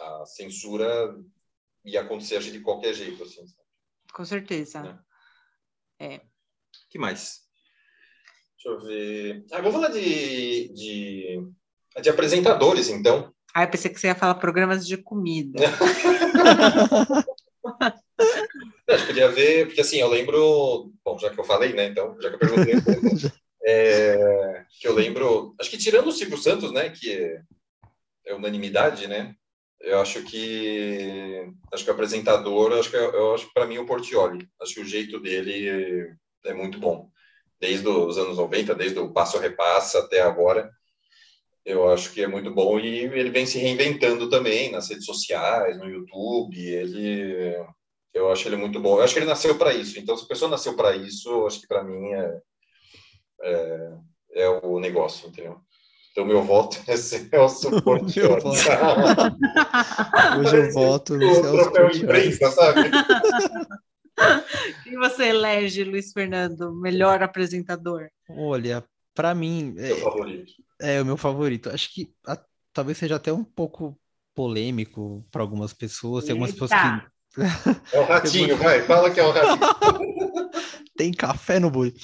[0.00, 1.14] A censura
[1.84, 3.44] ia acontecer de qualquer jeito assim.
[4.12, 4.98] Com certeza.
[6.00, 6.20] É.
[6.90, 7.40] que mais?
[8.56, 9.44] Deixa eu ver.
[9.52, 11.42] Ah, vamos falar de, de,
[12.00, 13.32] de apresentadores, então.
[13.54, 15.60] Ah, eu pensei que você ia falar programas de comida.
[18.88, 20.92] Acho que podia ver, porque assim, eu lembro.
[21.04, 21.86] Bom, já que eu falei, né?
[21.86, 22.74] Então, já que eu perguntei.
[23.64, 25.54] é, que eu lembro.
[25.60, 26.90] Acho que tirando o Silvio Santos, né?
[26.90, 27.42] Que é,
[28.26, 29.34] é unanimidade, né?
[29.80, 31.50] Eu acho que.
[31.72, 34.48] Acho que o apresentador, acho que eu, eu acho para mim o Portioli.
[34.60, 36.08] Acho que o jeito dele
[36.44, 37.08] é muito bom.
[37.60, 40.70] Desde os anos 90, desde o Passo Repassa até agora.
[41.64, 45.76] Eu acho que é muito bom e ele vem se reinventando também nas redes sociais,
[45.78, 46.58] no YouTube.
[46.58, 47.54] Ele
[48.18, 48.96] eu acho ele muito bom.
[48.98, 49.98] Eu acho que ele nasceu para isso.
[49.98, 52.40] Então, se a pessoa nasceu para isso, acho que para mim é,
[53.42, 53.98] é,
[54.32, 55.60] é o negócio, entendeu?
[56.18, 58.40] Então, meu voto é Celso Portiolli.
[58.42, 58.48] voto.
[60.40, 61.98] Hoje eu voto no Celso troféu Portiolli.
[62.02, 62.80] imprensa, sabe?
[64.84, 68.08] E você elege, Luiz Fernando, melhor apresentador?
[68.28, 70.52] Olha, pra mim, é, favorito.
[70.80, 71.70] é o meu favorito.
[71.70, 73.96] Acho que a- talvez seja até um pouco
[74.34, 76.24] polêmico para algumas pessoas.
[76.24, 76.82] Tem algumas pessoas Eita.
[77.00, 77.06] que
[77.92, 78.82] É o ratinho, vai.
[78.82, 80.50] Fala que é o ratinho.
[80.96, 81.94] tem café no boi.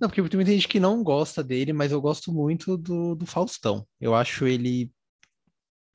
[0.00, 3.26] Não, porque tem muita gente que não gosta dele, mas eu gosto muito do, do
[3.26, 3.86] Faustão.
[4.00, 4.90] Eu acho ele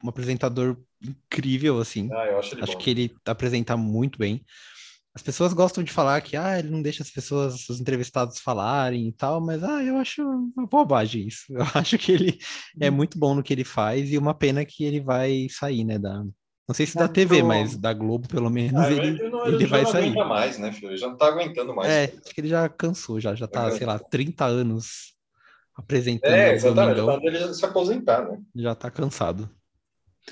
[0.04, 2.10] um apresentador incrível, assim.
[2.12, 2.78] Ah, eu acho ele Acho bom.
[2.80, 4.44] que ele apresenta muito bem.
[5.14, 9.08] As pessoas gostam de falar que ah, ele não deixa as pessoas, os entrevistados falarem
[9.08, 11.46] e tal, mas ah, eu acho uma bobagem isso.
[11.56, 12.38] Eu acho que ele
[12.82, 12.96] é Uhum.
[12.98, 16.22] muito bom no que ele faz e uma pena que ele vai sair, né, da
[16.68, 19.56] não sei se Da TV, mas da Globo pelo menos Ah, ele ele não, ele
[19.56, 20.04] ele já vai não sair.
[20.06, 20.90] aguenta mais, né, filho?
[20.90, 21.90] Ele já não tá aguentando mais.
[21.92, 23.72] É, acho que ele já cansou, já, já tá, É.
[23.72, 25.14] sei lá, 30 anos
[25.76, 26.96] apresentando É, o exatamente.
[26.96, 28.38] Domingão, Tá dele já se aposentar, né?
[28.56, 29.50] já tá cansado.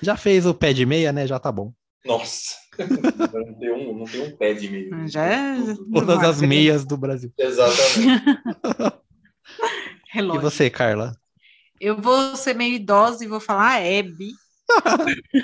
[0.01, 1.27] Já fez o pé de meia, né?
[1.27, 1.71] Já tá bom.
[2.05, 2.55] Nossa.
[2.79, 5.07] não, tem um, não tem um pé de meio.
[5.07, 5.55] Já é
[5.93, 7.31] Todas as meias do Brasil.
[7.37, 8.23] Exatamente.
[10.13, 10.41] E relógio.
[10.41, 11.11] você, Carla?
[11.79, 14.29] Eu vou ser meio idosa e vou falar Hebe.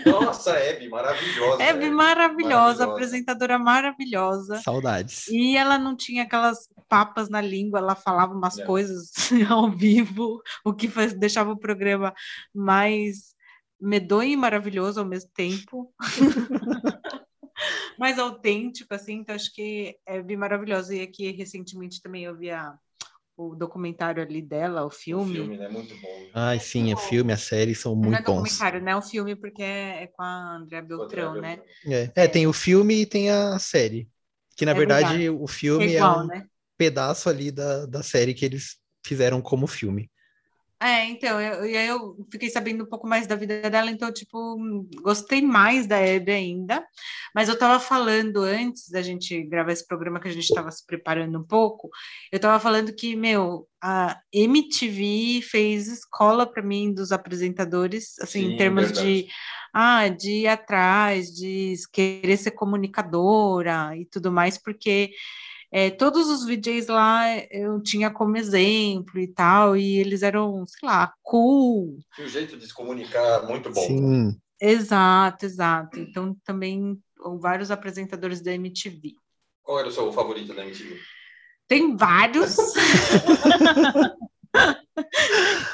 [0.06, 1.64] Nossa, Hebe, maravilhosa.
[1.64, 2.84] Hebe maravilhosa, maravilhosa.
[2.86, 4.56] apresentadora maravilhosa.
[4.62, 5.28] Saudades.
[5.28, 8.66] E ela não tinha aquelas papas na língua, ela falava umas Não.
[8.66, 9.12] coisas
[9.50, 12.14] ao vivo, o que faz, deixava o programa
[12.54, 13.36] mais
[13.80, 15.94] medonho e maravilhoso ao mesmo tempo.
[17.98, 20.96] mais autêntico, assim, então acho que é bem maravilhosa.
[20.96, 22.74] E aqui, recentemente, também eu vi a-
[23.40, 25.20] o documentário ali dela, o O filme.
[25.20, 25.68] filme, né?
[25.70, 26.32] Muito bom.
[26.34, 28.64] Ai, sim, é filme, a série são Não é muito bons.
[28.64, 28.96] documentário, né?
[28.96, 31.62] O filme, porque é, é com a Andrea Beltrão, né?
[31.88, 34.10] É, é, tem o filme e tem a série.
[34.56, 35.30] Que na É verdade verdade.
[35.30, 35.48] o
[35.78, 36.48] É filme é, igual, um né?
[36.78, 40.12] pedaço ali da, da série que eles fizeram como filme.
[40.82, 44.14] É, então, eu, e aí eu fiquei sabendo um pouco mais da vida dela, então,
[44.14, 44.58] tipo,
[45.02, 46.88] gostei mais da Hebe ainda,
[47.36, 50.86] mas eu tava falando antes da gente gravar esse programa que a gente tava se
[50.86, 51.90] preparando um pouco,
[52.32, 58.54] eu tava falando que, meu, a MTV fez escola para mim dos apresentadores, assim, Sim,
[58.54, 59.24] em termos verdade.
[59.24, 59.28] de,
[59.74, 65.12] ah, de ir atrás, de querer ser comunicadora e tudo mais, porque
[65.72, 70.88] é, todos os VJs lá eu tinha como exemplo e tal, e eles eram, sei
[70.88, 72.00] lá, cool.
[72.16, 73.82] Tinha um jeito de se comunicar muito bom.
[73.82, 74.40] Sim.
[74.60, 76.00] Exato, exato.
[76.00, 77.00] Então também
[77.40, 79.14] vários apresentadores da MTV.
[79.64, 81.00] Qual era o seu favorito da MTV?
[81.68, 82.58] Tem vários.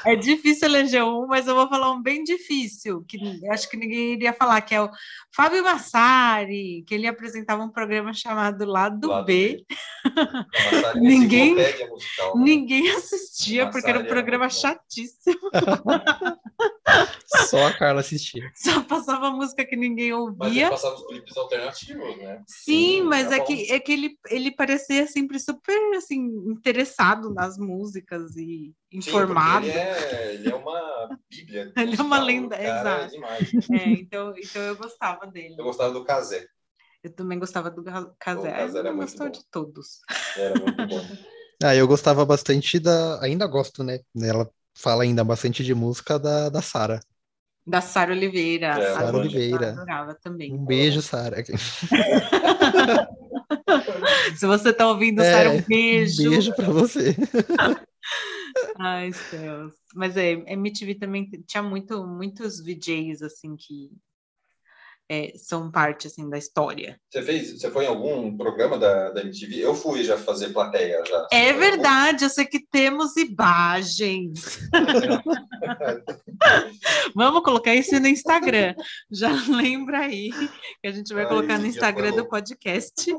[0.06, 3.18] é difícil eleger um, mas eu vou falar um bem difícil, que
[3.50, 4.90] acho que ninguém iria falar, que é o
[5.36, 9.36] Fábio Massari, que ele apresentava um programa chamado Lado, Lado B.
[9.36, 9.66] B.
[10.96, 12.44] ninguém, musical, né?
[12.44, 15.50] ninguém assistia, Massari porque era um programa é chatíssimo.
[17.50, 18.52] Só a Carla assistia.
[18.56, 20.38] Só passava música que ninguém ouvia.
[20.38, 22.44] Mas passava os clipes alternativos, né?
[22.48, 27.58] Sim, Sim mas é, que, é que ele, ele parecia sempre super assim, interessado nas
[27.58, 29.66] músicas e informado.
[29.66, 31.74] Sim, ele, é, ele é uma bíblia.
[31.76, 33.16] ele é uma lenda, é exato.
[33.74, 35.56] É, é, então, então eu gostava dele.
[35.58, 36.46] Eu gostava do Casé.
[37.04, 37.84] Eu também gostava do
[38.20, 38.66] Casé.
[38.66, 40.00] Eu gostou de todos.
[40.38, 41.02] Era muito bom.
[41.64, 43.22] ah, eu gostava bastante da.
[43.24, 44.00] Ainda gosto, né?
[44.20, 47.00] Ela fala ainda bastante de música da, da Sara.
[47.66, 48.68] Da Sara Oliveira.
[48.68, 49.66] É, Sara Oliveira.
[49.68, 50.54] Eu adorava também.
[50.54, 51.44] Um beijo, Sara.
[54.38, 56.28] Se você está ouvindo, é, Sara, um beijo.
[56.28, 57.16] Um beijo para você.
[58.78, 59.74] Ai, céus.
[59.96, 63.90] Mas é, MTV também tinha muito, muitos VJs, assim, que
[65.10, 67.00] é, são parte assim da história.
[67.10, 69.60] Você fez, você foi em algum programa da, da MTV?
[69.60, 71.28] Eu fui já fazer plateia já.
[71.32, 74.60] É verdade, eu sei que temos imagens.
[77.16, 78.74] Vamos colocar isso no Instagram.
[79.12, 80.32] Já lembra aí
[80.82, 83.14] que a gente vai Ai, colocar no Instagram do podcast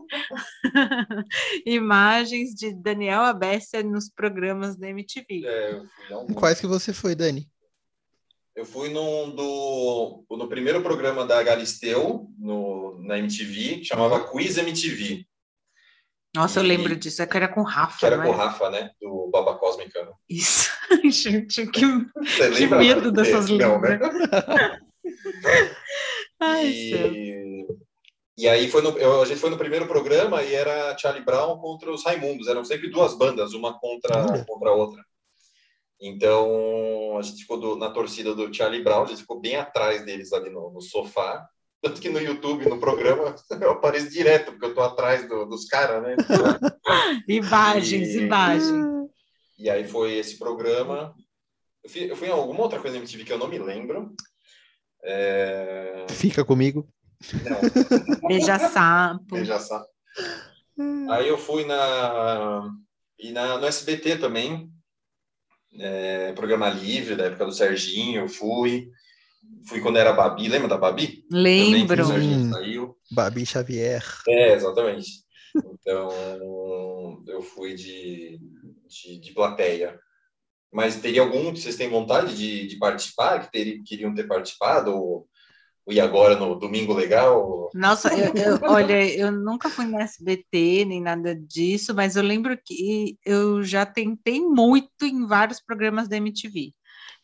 [1.64, 5.46] imagens de Daniel Abessia nos programas da MTV.
[5.46, 5.82] É,
[6.34, 7.48] Quais que você foi, Dani?
[8.56, 15.26] Eu fui num do, no primeiro programa da Galisteu, no, na MTV, chamava Quiz MTV.
[16.34, 17.98] Nossa, e, eu lembro disso, é que era com Rafa.
[17.98, 18.90] Que era com Rafa, né?
[18.98, 20.10] Do Baba Cósmica.
[20.26, 20.70] Isso.
[21.04, 21.82] Gente, que,
[22.56, 24.00] que medo dessas lembras.
[24.00, 24.80] Né?
[26.40, 27.66] Ai, e,
[28.38, 31.58] e aí foi no, eu, a gente foi no primeiro programa e era Charlie Brown
[31.58, 32.48] contra os Raimundos.
[32.48, 35.02] Eram sempre duas bandas, uma contra, contra a outra.
[36.00, 40.04] Então, a gente ficou do, na torcida do Charlie Brown, a gente ficou bem atrás
[40.04, 41.46] deles ali no, no sofá.
[41.82, 45.66] Tanto que no YouTube, no programa, eu apareço direto, porque eu tô atrás do, dos
[45.66, 46.16] caras, né?
[47.28, 48.86] imagens, e, imagens.
[49.58, 51.14] E aí foi esse programa.
[51.82, 54.14] Eu fui, eu fui em alguma outra coisa na MTV que eu não me lembro.
[55.02, 56.06] É...
[56.10, 56.86] Fica comigo.
[57.32, 57.60] Não.
[58.28, 59.24] Beija sapo.
[59.30, 59.88] Beija sapo.
[61.10, 62.70] Aí eu fui na.
[63.18, 64.70] E na, no SBT também,
[65.78, 68.88] é, programa livre da época do Serginho, fui.
[69.68, 71.24] Fui quando era Babi, lembra da Babi?
[71.30, 72.08] Lembro.
[72.08, 72.96] Hum, saiu.
[73.10, 74.04] Babi Xavier.
[74.28, 75.24] É, exatamente.
[75.56, 76.10] Então,
[77.26, 78.38] eu fui de,
[78.86, 79.98] de, de, plateia.
[80.72, 84.92] Mas teria algum que vocês têm vontade de, de participar, que ter, queriam ter participado?
[84.92, 85.26] Ou o
[85.88, 87.70] E Agora no Domingo Legal?
[87.72, 92.58] Nossa, eu, eu, olha, eu nunca fui no SBT nem nada disso, mas eu lembro
[92.64, 96.72] que eu já tentei muito em vários programas da MTV.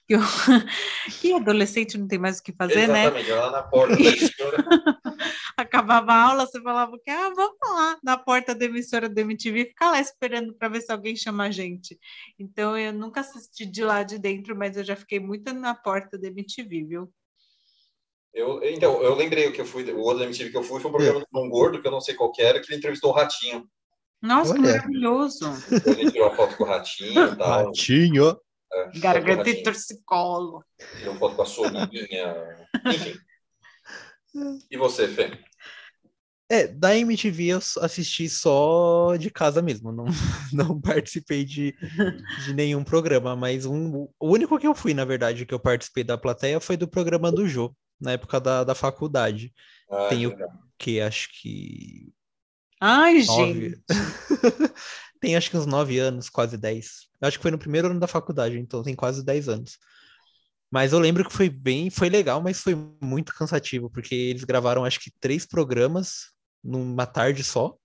[0.07, 0.21] Que, eu,
[1.21, 3.21] que adolescente não tem mais o que fazer, Exatamente, né?
[3.21, 4.65] Exatamente, lá na porta da emissora.
[5.57, 9.67] Acabava a aula, você falava que, ah, vamos lá na porta da emissora da MTV,
[9.67, 11.99] ficar lá esperando para ver se alguém chama a gente.
[12.39, 16.17] Então, eu nunca assisti de lá de dentro, mas eu já fiquei muito na porta
[16.17, 17.13] da MTV, viu?
[18.35, 20.91] Eu, então, eu lembrei o que eu fui, o outro MTV que eu fui foi
[20.91, 21.25] um programa é.
[21.31, 23.69] do Gordo, que eu não sei qual era, que ele entrevistou o Ratinho.
[24.23, 24.63] Nossa, Olha.
[24.63, 25.51] que maravilhoso!
[25.85, 27.67] Ele tirou uma foto com o Ratinho e tal.
[27.67, 28.41] Ratinho!
[28.73, 30.65] É, Garganta e torcicolo.
[30.99, 32.69] Tirou foto com a Soninha.
[32.87, 33.15] Enfim.
[34.71, 35.39] E você, Fê?
[36.49, 40.05] É, da MTV eu assisti só de casa mesmo, não,
[40.53, 41.75] não participei de,
[42.45, 46.05] de nenhum programa, mas um, o único que eu fui, na verdade, que eu participei
[46.05, 49.53] da plateia foi do programa do Jô na época da, da faculdade.
[49.91, 50.49] Ah, Tenho é
[50.83, 52.13] que acho que.
[52.81, 53.71] Ai, nove...
[53.71, 53.83] gente!
[55.21, 57.07] tem acho que uns nove anos, quase dez.
[57.21, 59.79] Acho que foi no primeiro ano da faculdade, então tem quase dez anos.
[60.69, 64.85] Mas eu lembro que foi bem, foi legal, mas foi muito cansativo, porque eles gravaram
[64.85, 66.32] acho que três programas
[66.63, 67.77] numa tarde só.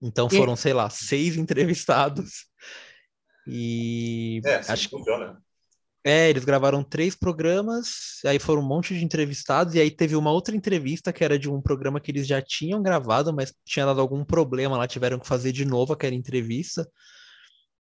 [0.00, 0.56] Então foram, e...
[0.56, 2.46] sei lá, seis entrevistados.
[3.46, 5.42] E é, assim acho que funciona.
[6.02, 10.32] É, eles gravaram três programas, aí foram um monte de entrevistados, e aí teve uma
[10.32, 14.00] outra entrevista que era de um programa que eles já tinham gravado, mas tinha dado
[14.00, 16.88] algum problema lá, tiveram que fazer de novo aquela entrevista.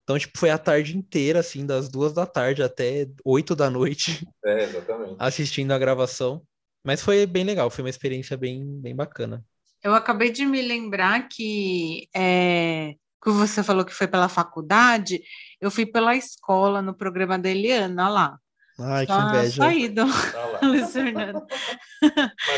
[0.02, 4.26] Então, tipo, foi a tarde inteira, assim, das duas da tarde até oito da noite.
[4.44, 5.14] É, exatamente.
[5.20, 6.42] Assistindo a gravação.
[6.82, 9.44] Mas foi bem legal, foi uma experiência bem, bem bacana.
[9.82, 15.20] Eu acabei de me lembrar que é, que você falou que foi pela faculdade,
[15.60, 18.38] eu fui pela escola no programa da Eliana lá.
[18.80, 19.62] Ai, que Só, inveja.
[19.64, 20.60] só ido, Tá.
[20.66, 21.42] Luiz Fernando.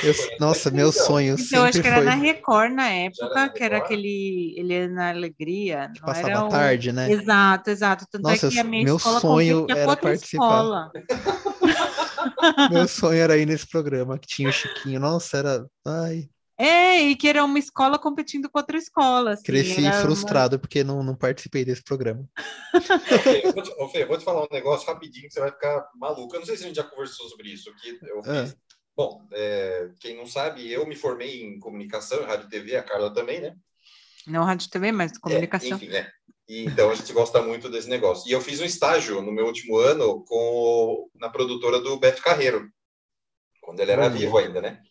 [0.02, 3.06] Eu- nossa, a meu sonho Então, acho sempre que era foi na Record na era
[3.06, 5.90] época, na que era aquele Ele é na Alegria.
[5.94, 7.10] que não passava era à o- tarde, né?
[7.10, 8.06] Exato, exato.
[8.10, 10.44] Tanto Nossa, é que a minha meu escola sonho era participar.
[10.62, 10.92] escola.
[12.70, 15.00] Meu sonho era ir nesse programa que tinha o Chiquinho.
[15.00, 15.66] Nossa, era.
[15.86, 16.28] Ai,
[16.60, 19.32] É, e que era uma escola competindo com outra escola.
[19.32, 22.28] assim, cresci era uma- frustrado porque não, não participei desse programa.
[22.74, 25.50] Ô, Fê, vou te, ô, Fê, vou te falar um negócio rapidinho que você vai
[25.50, 26.34] ficar maluco.
[26.34, 27.72] Eu não sei se a gente já conversou sobre isso.
[27.76, 28.44] Que eu Ah.
[28.46, 28.56] fiz.
[28.96, 33.12] Bom, é, quem não sabe, eu me formei em comunicação, rádio e TV, a Carla
[33.14, 33.56] também, né?
[34.26, 35.70] Não rádio e TV, mas comunicação.
[35.70, 36.10] É, enfim, né?
[36.46, 38.28] E, então a gente gosta muito desse negócio.
[38.28, 42.68] E eu fiz um estágio no meu último ano com, na produtora do Beto Carreiro,
[43.62, 44.10] quando ele era Olha.
[44.10, 44.82] vivo ainda, né?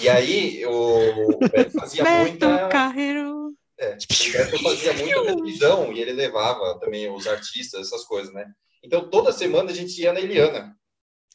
[0.00, 2.68] E aí o Beto fazia Beto muita.
[2.68, 3.54] Carreiro.
[3.78, 8.50] É, o Beto fazia muita televisão e ele levava também os artistas, essas coisas, né?
[8.82, 10.76] Então toda semana a gente ia na Eliana.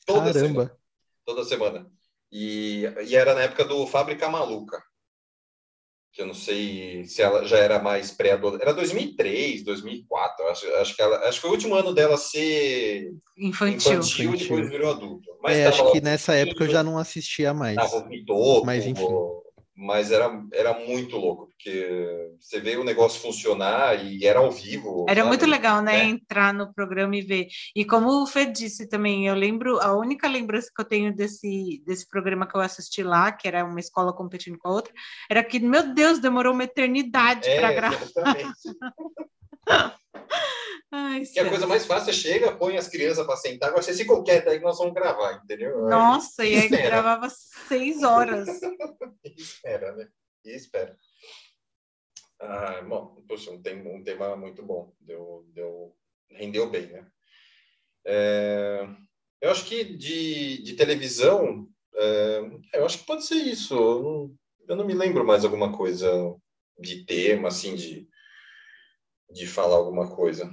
[0.06, 0.80] Toda semana Caramba.
[1.26, 1.92] toda semana.
[2.32, 4.84] E, e era na época do Fábrica Maluca.
[6.14, 8.64] Que eu não sei se ela já era mais pré-adolescente.
[8.64, 10.48] Era 2003, 2004.
[10.48, 13.78] Acho, acho, que ela, acho que foi o último ano dela ser Infantil.
[13.78, 14.48] infantil, e Infantil.
[14.56, 15.30] depois virou adulto.
[15.44, 17.76] Mas É, acho que nessa época eu já não assistia mais.
[17.76, 19.06] Tava o Pitoco, Mas, enfim.
[19.78, 25.06] Mas era, era muito louco, porque você vê o negócio funcionar e era ao vivo.
[25.08, 25.28] Era sabe?
[25.28, 26.00] muito legal, né?
[26.00, 26.04] É.
[26.06, 27.48] Entrar no programa e ver.
[27.76, 31.84] E como o Fê disse também, eu lembro, a única lembrança que eu tenho desse,
[31.86, 34.92] desse programa que eu assisti lá, que era uma escola competindo com a outra,
[35.30, 38.08] era que, meu Deus, demorou uma eternidade É, para gravar.
[40.92, 41.50] Ai, Que a céu.
[41.50, 44.58] coisa mais fácil é chega, põe as crianças para sentar, agora você se qualquer aí
[44.58, 45.82] que nós vamos gravar, entendeu?
[45.88, 48.48] Nossa, e aí gravava seis horas.
[49.24, 50.08] E espera, né?
[50.46, 50.98] E espera.
[52.40, 54.94] Ah, bom, poxa, um tema, um tema muito bom.
[55.02, 55.96] Deu, deu,
[56.30, 57.08] rendeu bem, né?
[58.06, 58.88] É,
[59.42, 62.40] eu acho que de, de televisão, é,
[62.76, 63.74] eu acho que pode ser isso.
[63.74, 64.36] Eu não,
[64.70, 66.10] eu não me lembro mais alguma coisa
[66.80, 68.08] de tema, assim, de,
[69.32, 70.50] de falar alguma coisa.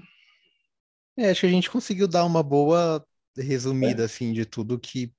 [1.17, 3.05] É, acho que a gente conseguiu dar uma boa
[3.37, 5.12] resumida, assim, de tudo que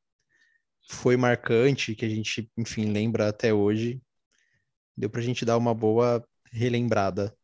[0.90, 4.02] foi marcante, que a gente, enfim, lembra até hoje.
[4.96, 7.36] Deu pra gente dar uma boa relembrada.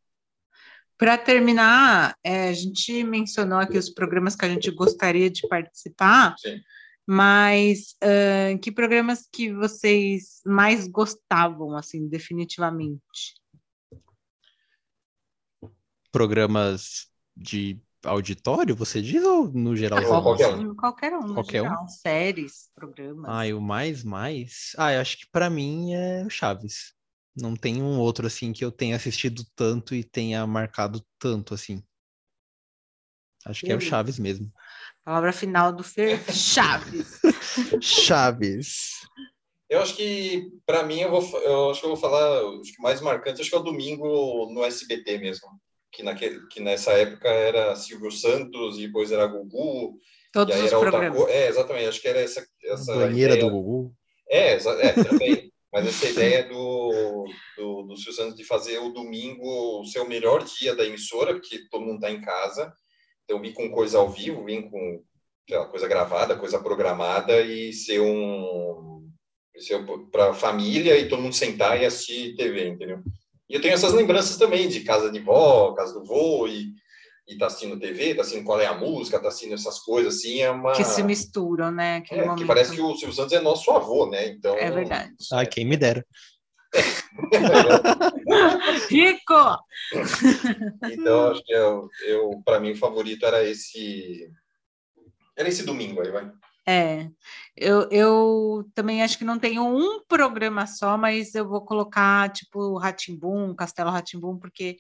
[0.98, 6.36] Para terminar, é, a gente mencionou aqui os programas que a gente gostaria de participar,
[6.38, 6.62] Sim.
[7.08, 13.42] mas ah, que programas que vocês mais gostavam, assim, definitivamente?
[16.12, 20.00] Programas de auditório, você diz, ou no geral?
[20.00, 20.76] Ah, qualquer um.
[20.76, 21.66] Qualquer um, no Qualquer um?
[21.66, 21.88] geral.
[21.88, 23.26] Séries, programas.
[23.30, 24.74] Ah, e o mais, mais?
[24.78, 26.94] Ah, eu acho que pra mim é o Chaves.
[27.36, 31.84] Não tem um outro, assim, que eu tenha assistido tanto e tenha marcado tanto, assim.
[33.46, 33.80] Acho que é o.
[33.82, 34.52] Chaves mesmo.
[35.04, 37.20] Palavra final do Fer Chaves.
[37.82, 39.02] Chaves.
[39.70, 42.80] Eu acho que, para mim, eu, vou, eu acho que eu vou falar, acho que
[42.80, 45.48] o mais marcante, acho que é o domingo no SBT mesmo.
[45.92, 50.00] Que, naquele, que nessa época era Silvio Santos, e depois era Gugu,
[50.32, 51.18] Todos e aí os era outra programas.
[51.18, 51.34] coisa.
[51.38, 53.50] É, exatamente, acho que era essa, essa Banheira ideia.
[53.50, 53.94] do Gugu.
[54.30, 55.52] É, é, também.
[55.74, 57.26] Mas essa ideia do,
[57.58, 61.68] do, do Silvio Santos de fazer o domingo ser o melhor dia da emissora, porque
[61.70, 62.74] todo mundo está em casa.
[63.24, 65.02] Então, vir com coisa ao vivo, vir com
[65.50, 69.10] lá, coisa gravada, coisa programada e ser um.
[69.58, 73.02] ser para a família e todo mundo sentar e assistir TV, entendeu?
[73.52, 76.74] E eu tenho essas lembranças também de casa de vó, casa do vô, e,
[77.28, 80.40] e tá assistindo TV, tá assistindo qual é a música, tá assistindo essas coisas, assim,
[80.40, 80.72] é uma.
[80.72, 81.98] Que se misturam, né?
[81.98, 82.40] Aquele É, momento.
[82.40, 84.30] que parece que o Silvio Santos é nosso avô, né?
[84.30, 85.12] Então, É verdade.
[85.34, 86.06] Ah, quem me dera.
[88.90, 89.58] Rico!
[90.90, 94.32] então, acho que eu, eu para mim, o favorito era esse.
[95.38, 96.32] Era esse domingo aí, vai.
[96.68, 97.10] É,
[97.58, 102.78] eu, eu também acho que não tenho um programa só, mas eu vou colocar tipo
[102.78, 104.78] Ratimbum, Castelo Ratimbum, porque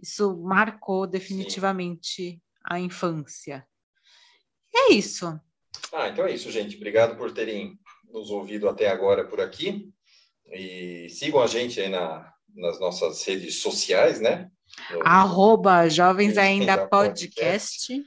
[0.00, 3.66] isso marcou definitivamente a infância.
[4.74, 5.38] É isso.
[5.92, 6.76] Ah, então é isso, gente.
[6.76, 7.78] Obrigado por terem
[8.12, 9.90] nos ouvido até agora por aqui.
[10.46, 14.50] E sigam a gente aí na, nas nossas redes sociais, né?
[14.90, 18.04] No- Arroba Jovens Ainda Ainda Podcast.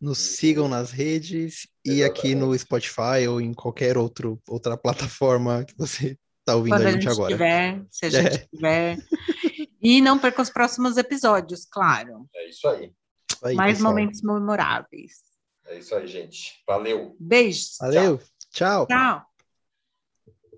[0.00, 5.74] Nos sigam nas redes e aqui no Spotify ou em qualquer outro, outra plataforma que
[5.76, 7.32] você está ouvindo Quando a a gente gente agora.
[7.32, 8.46] tiver, se a gente É.
[8.54, 8.98] tiver.
[9.82, 12.28] E não perca os próximos episódios, claro.
[12.34, 12.92] É isso aí.
[13.44, 13.92] Aí, Mais pessoal.
[13.92, 15.12] momentos memoráveis.
[15.66, 16.62] É isso aí, gente.
[16.66, 17.16] Valeu.
[17.20, 17.76] Beijos.
[17.80, 18.20] Valeu,
[18.52, 18.86] tchau.
[18.86, 19.27] Tchau.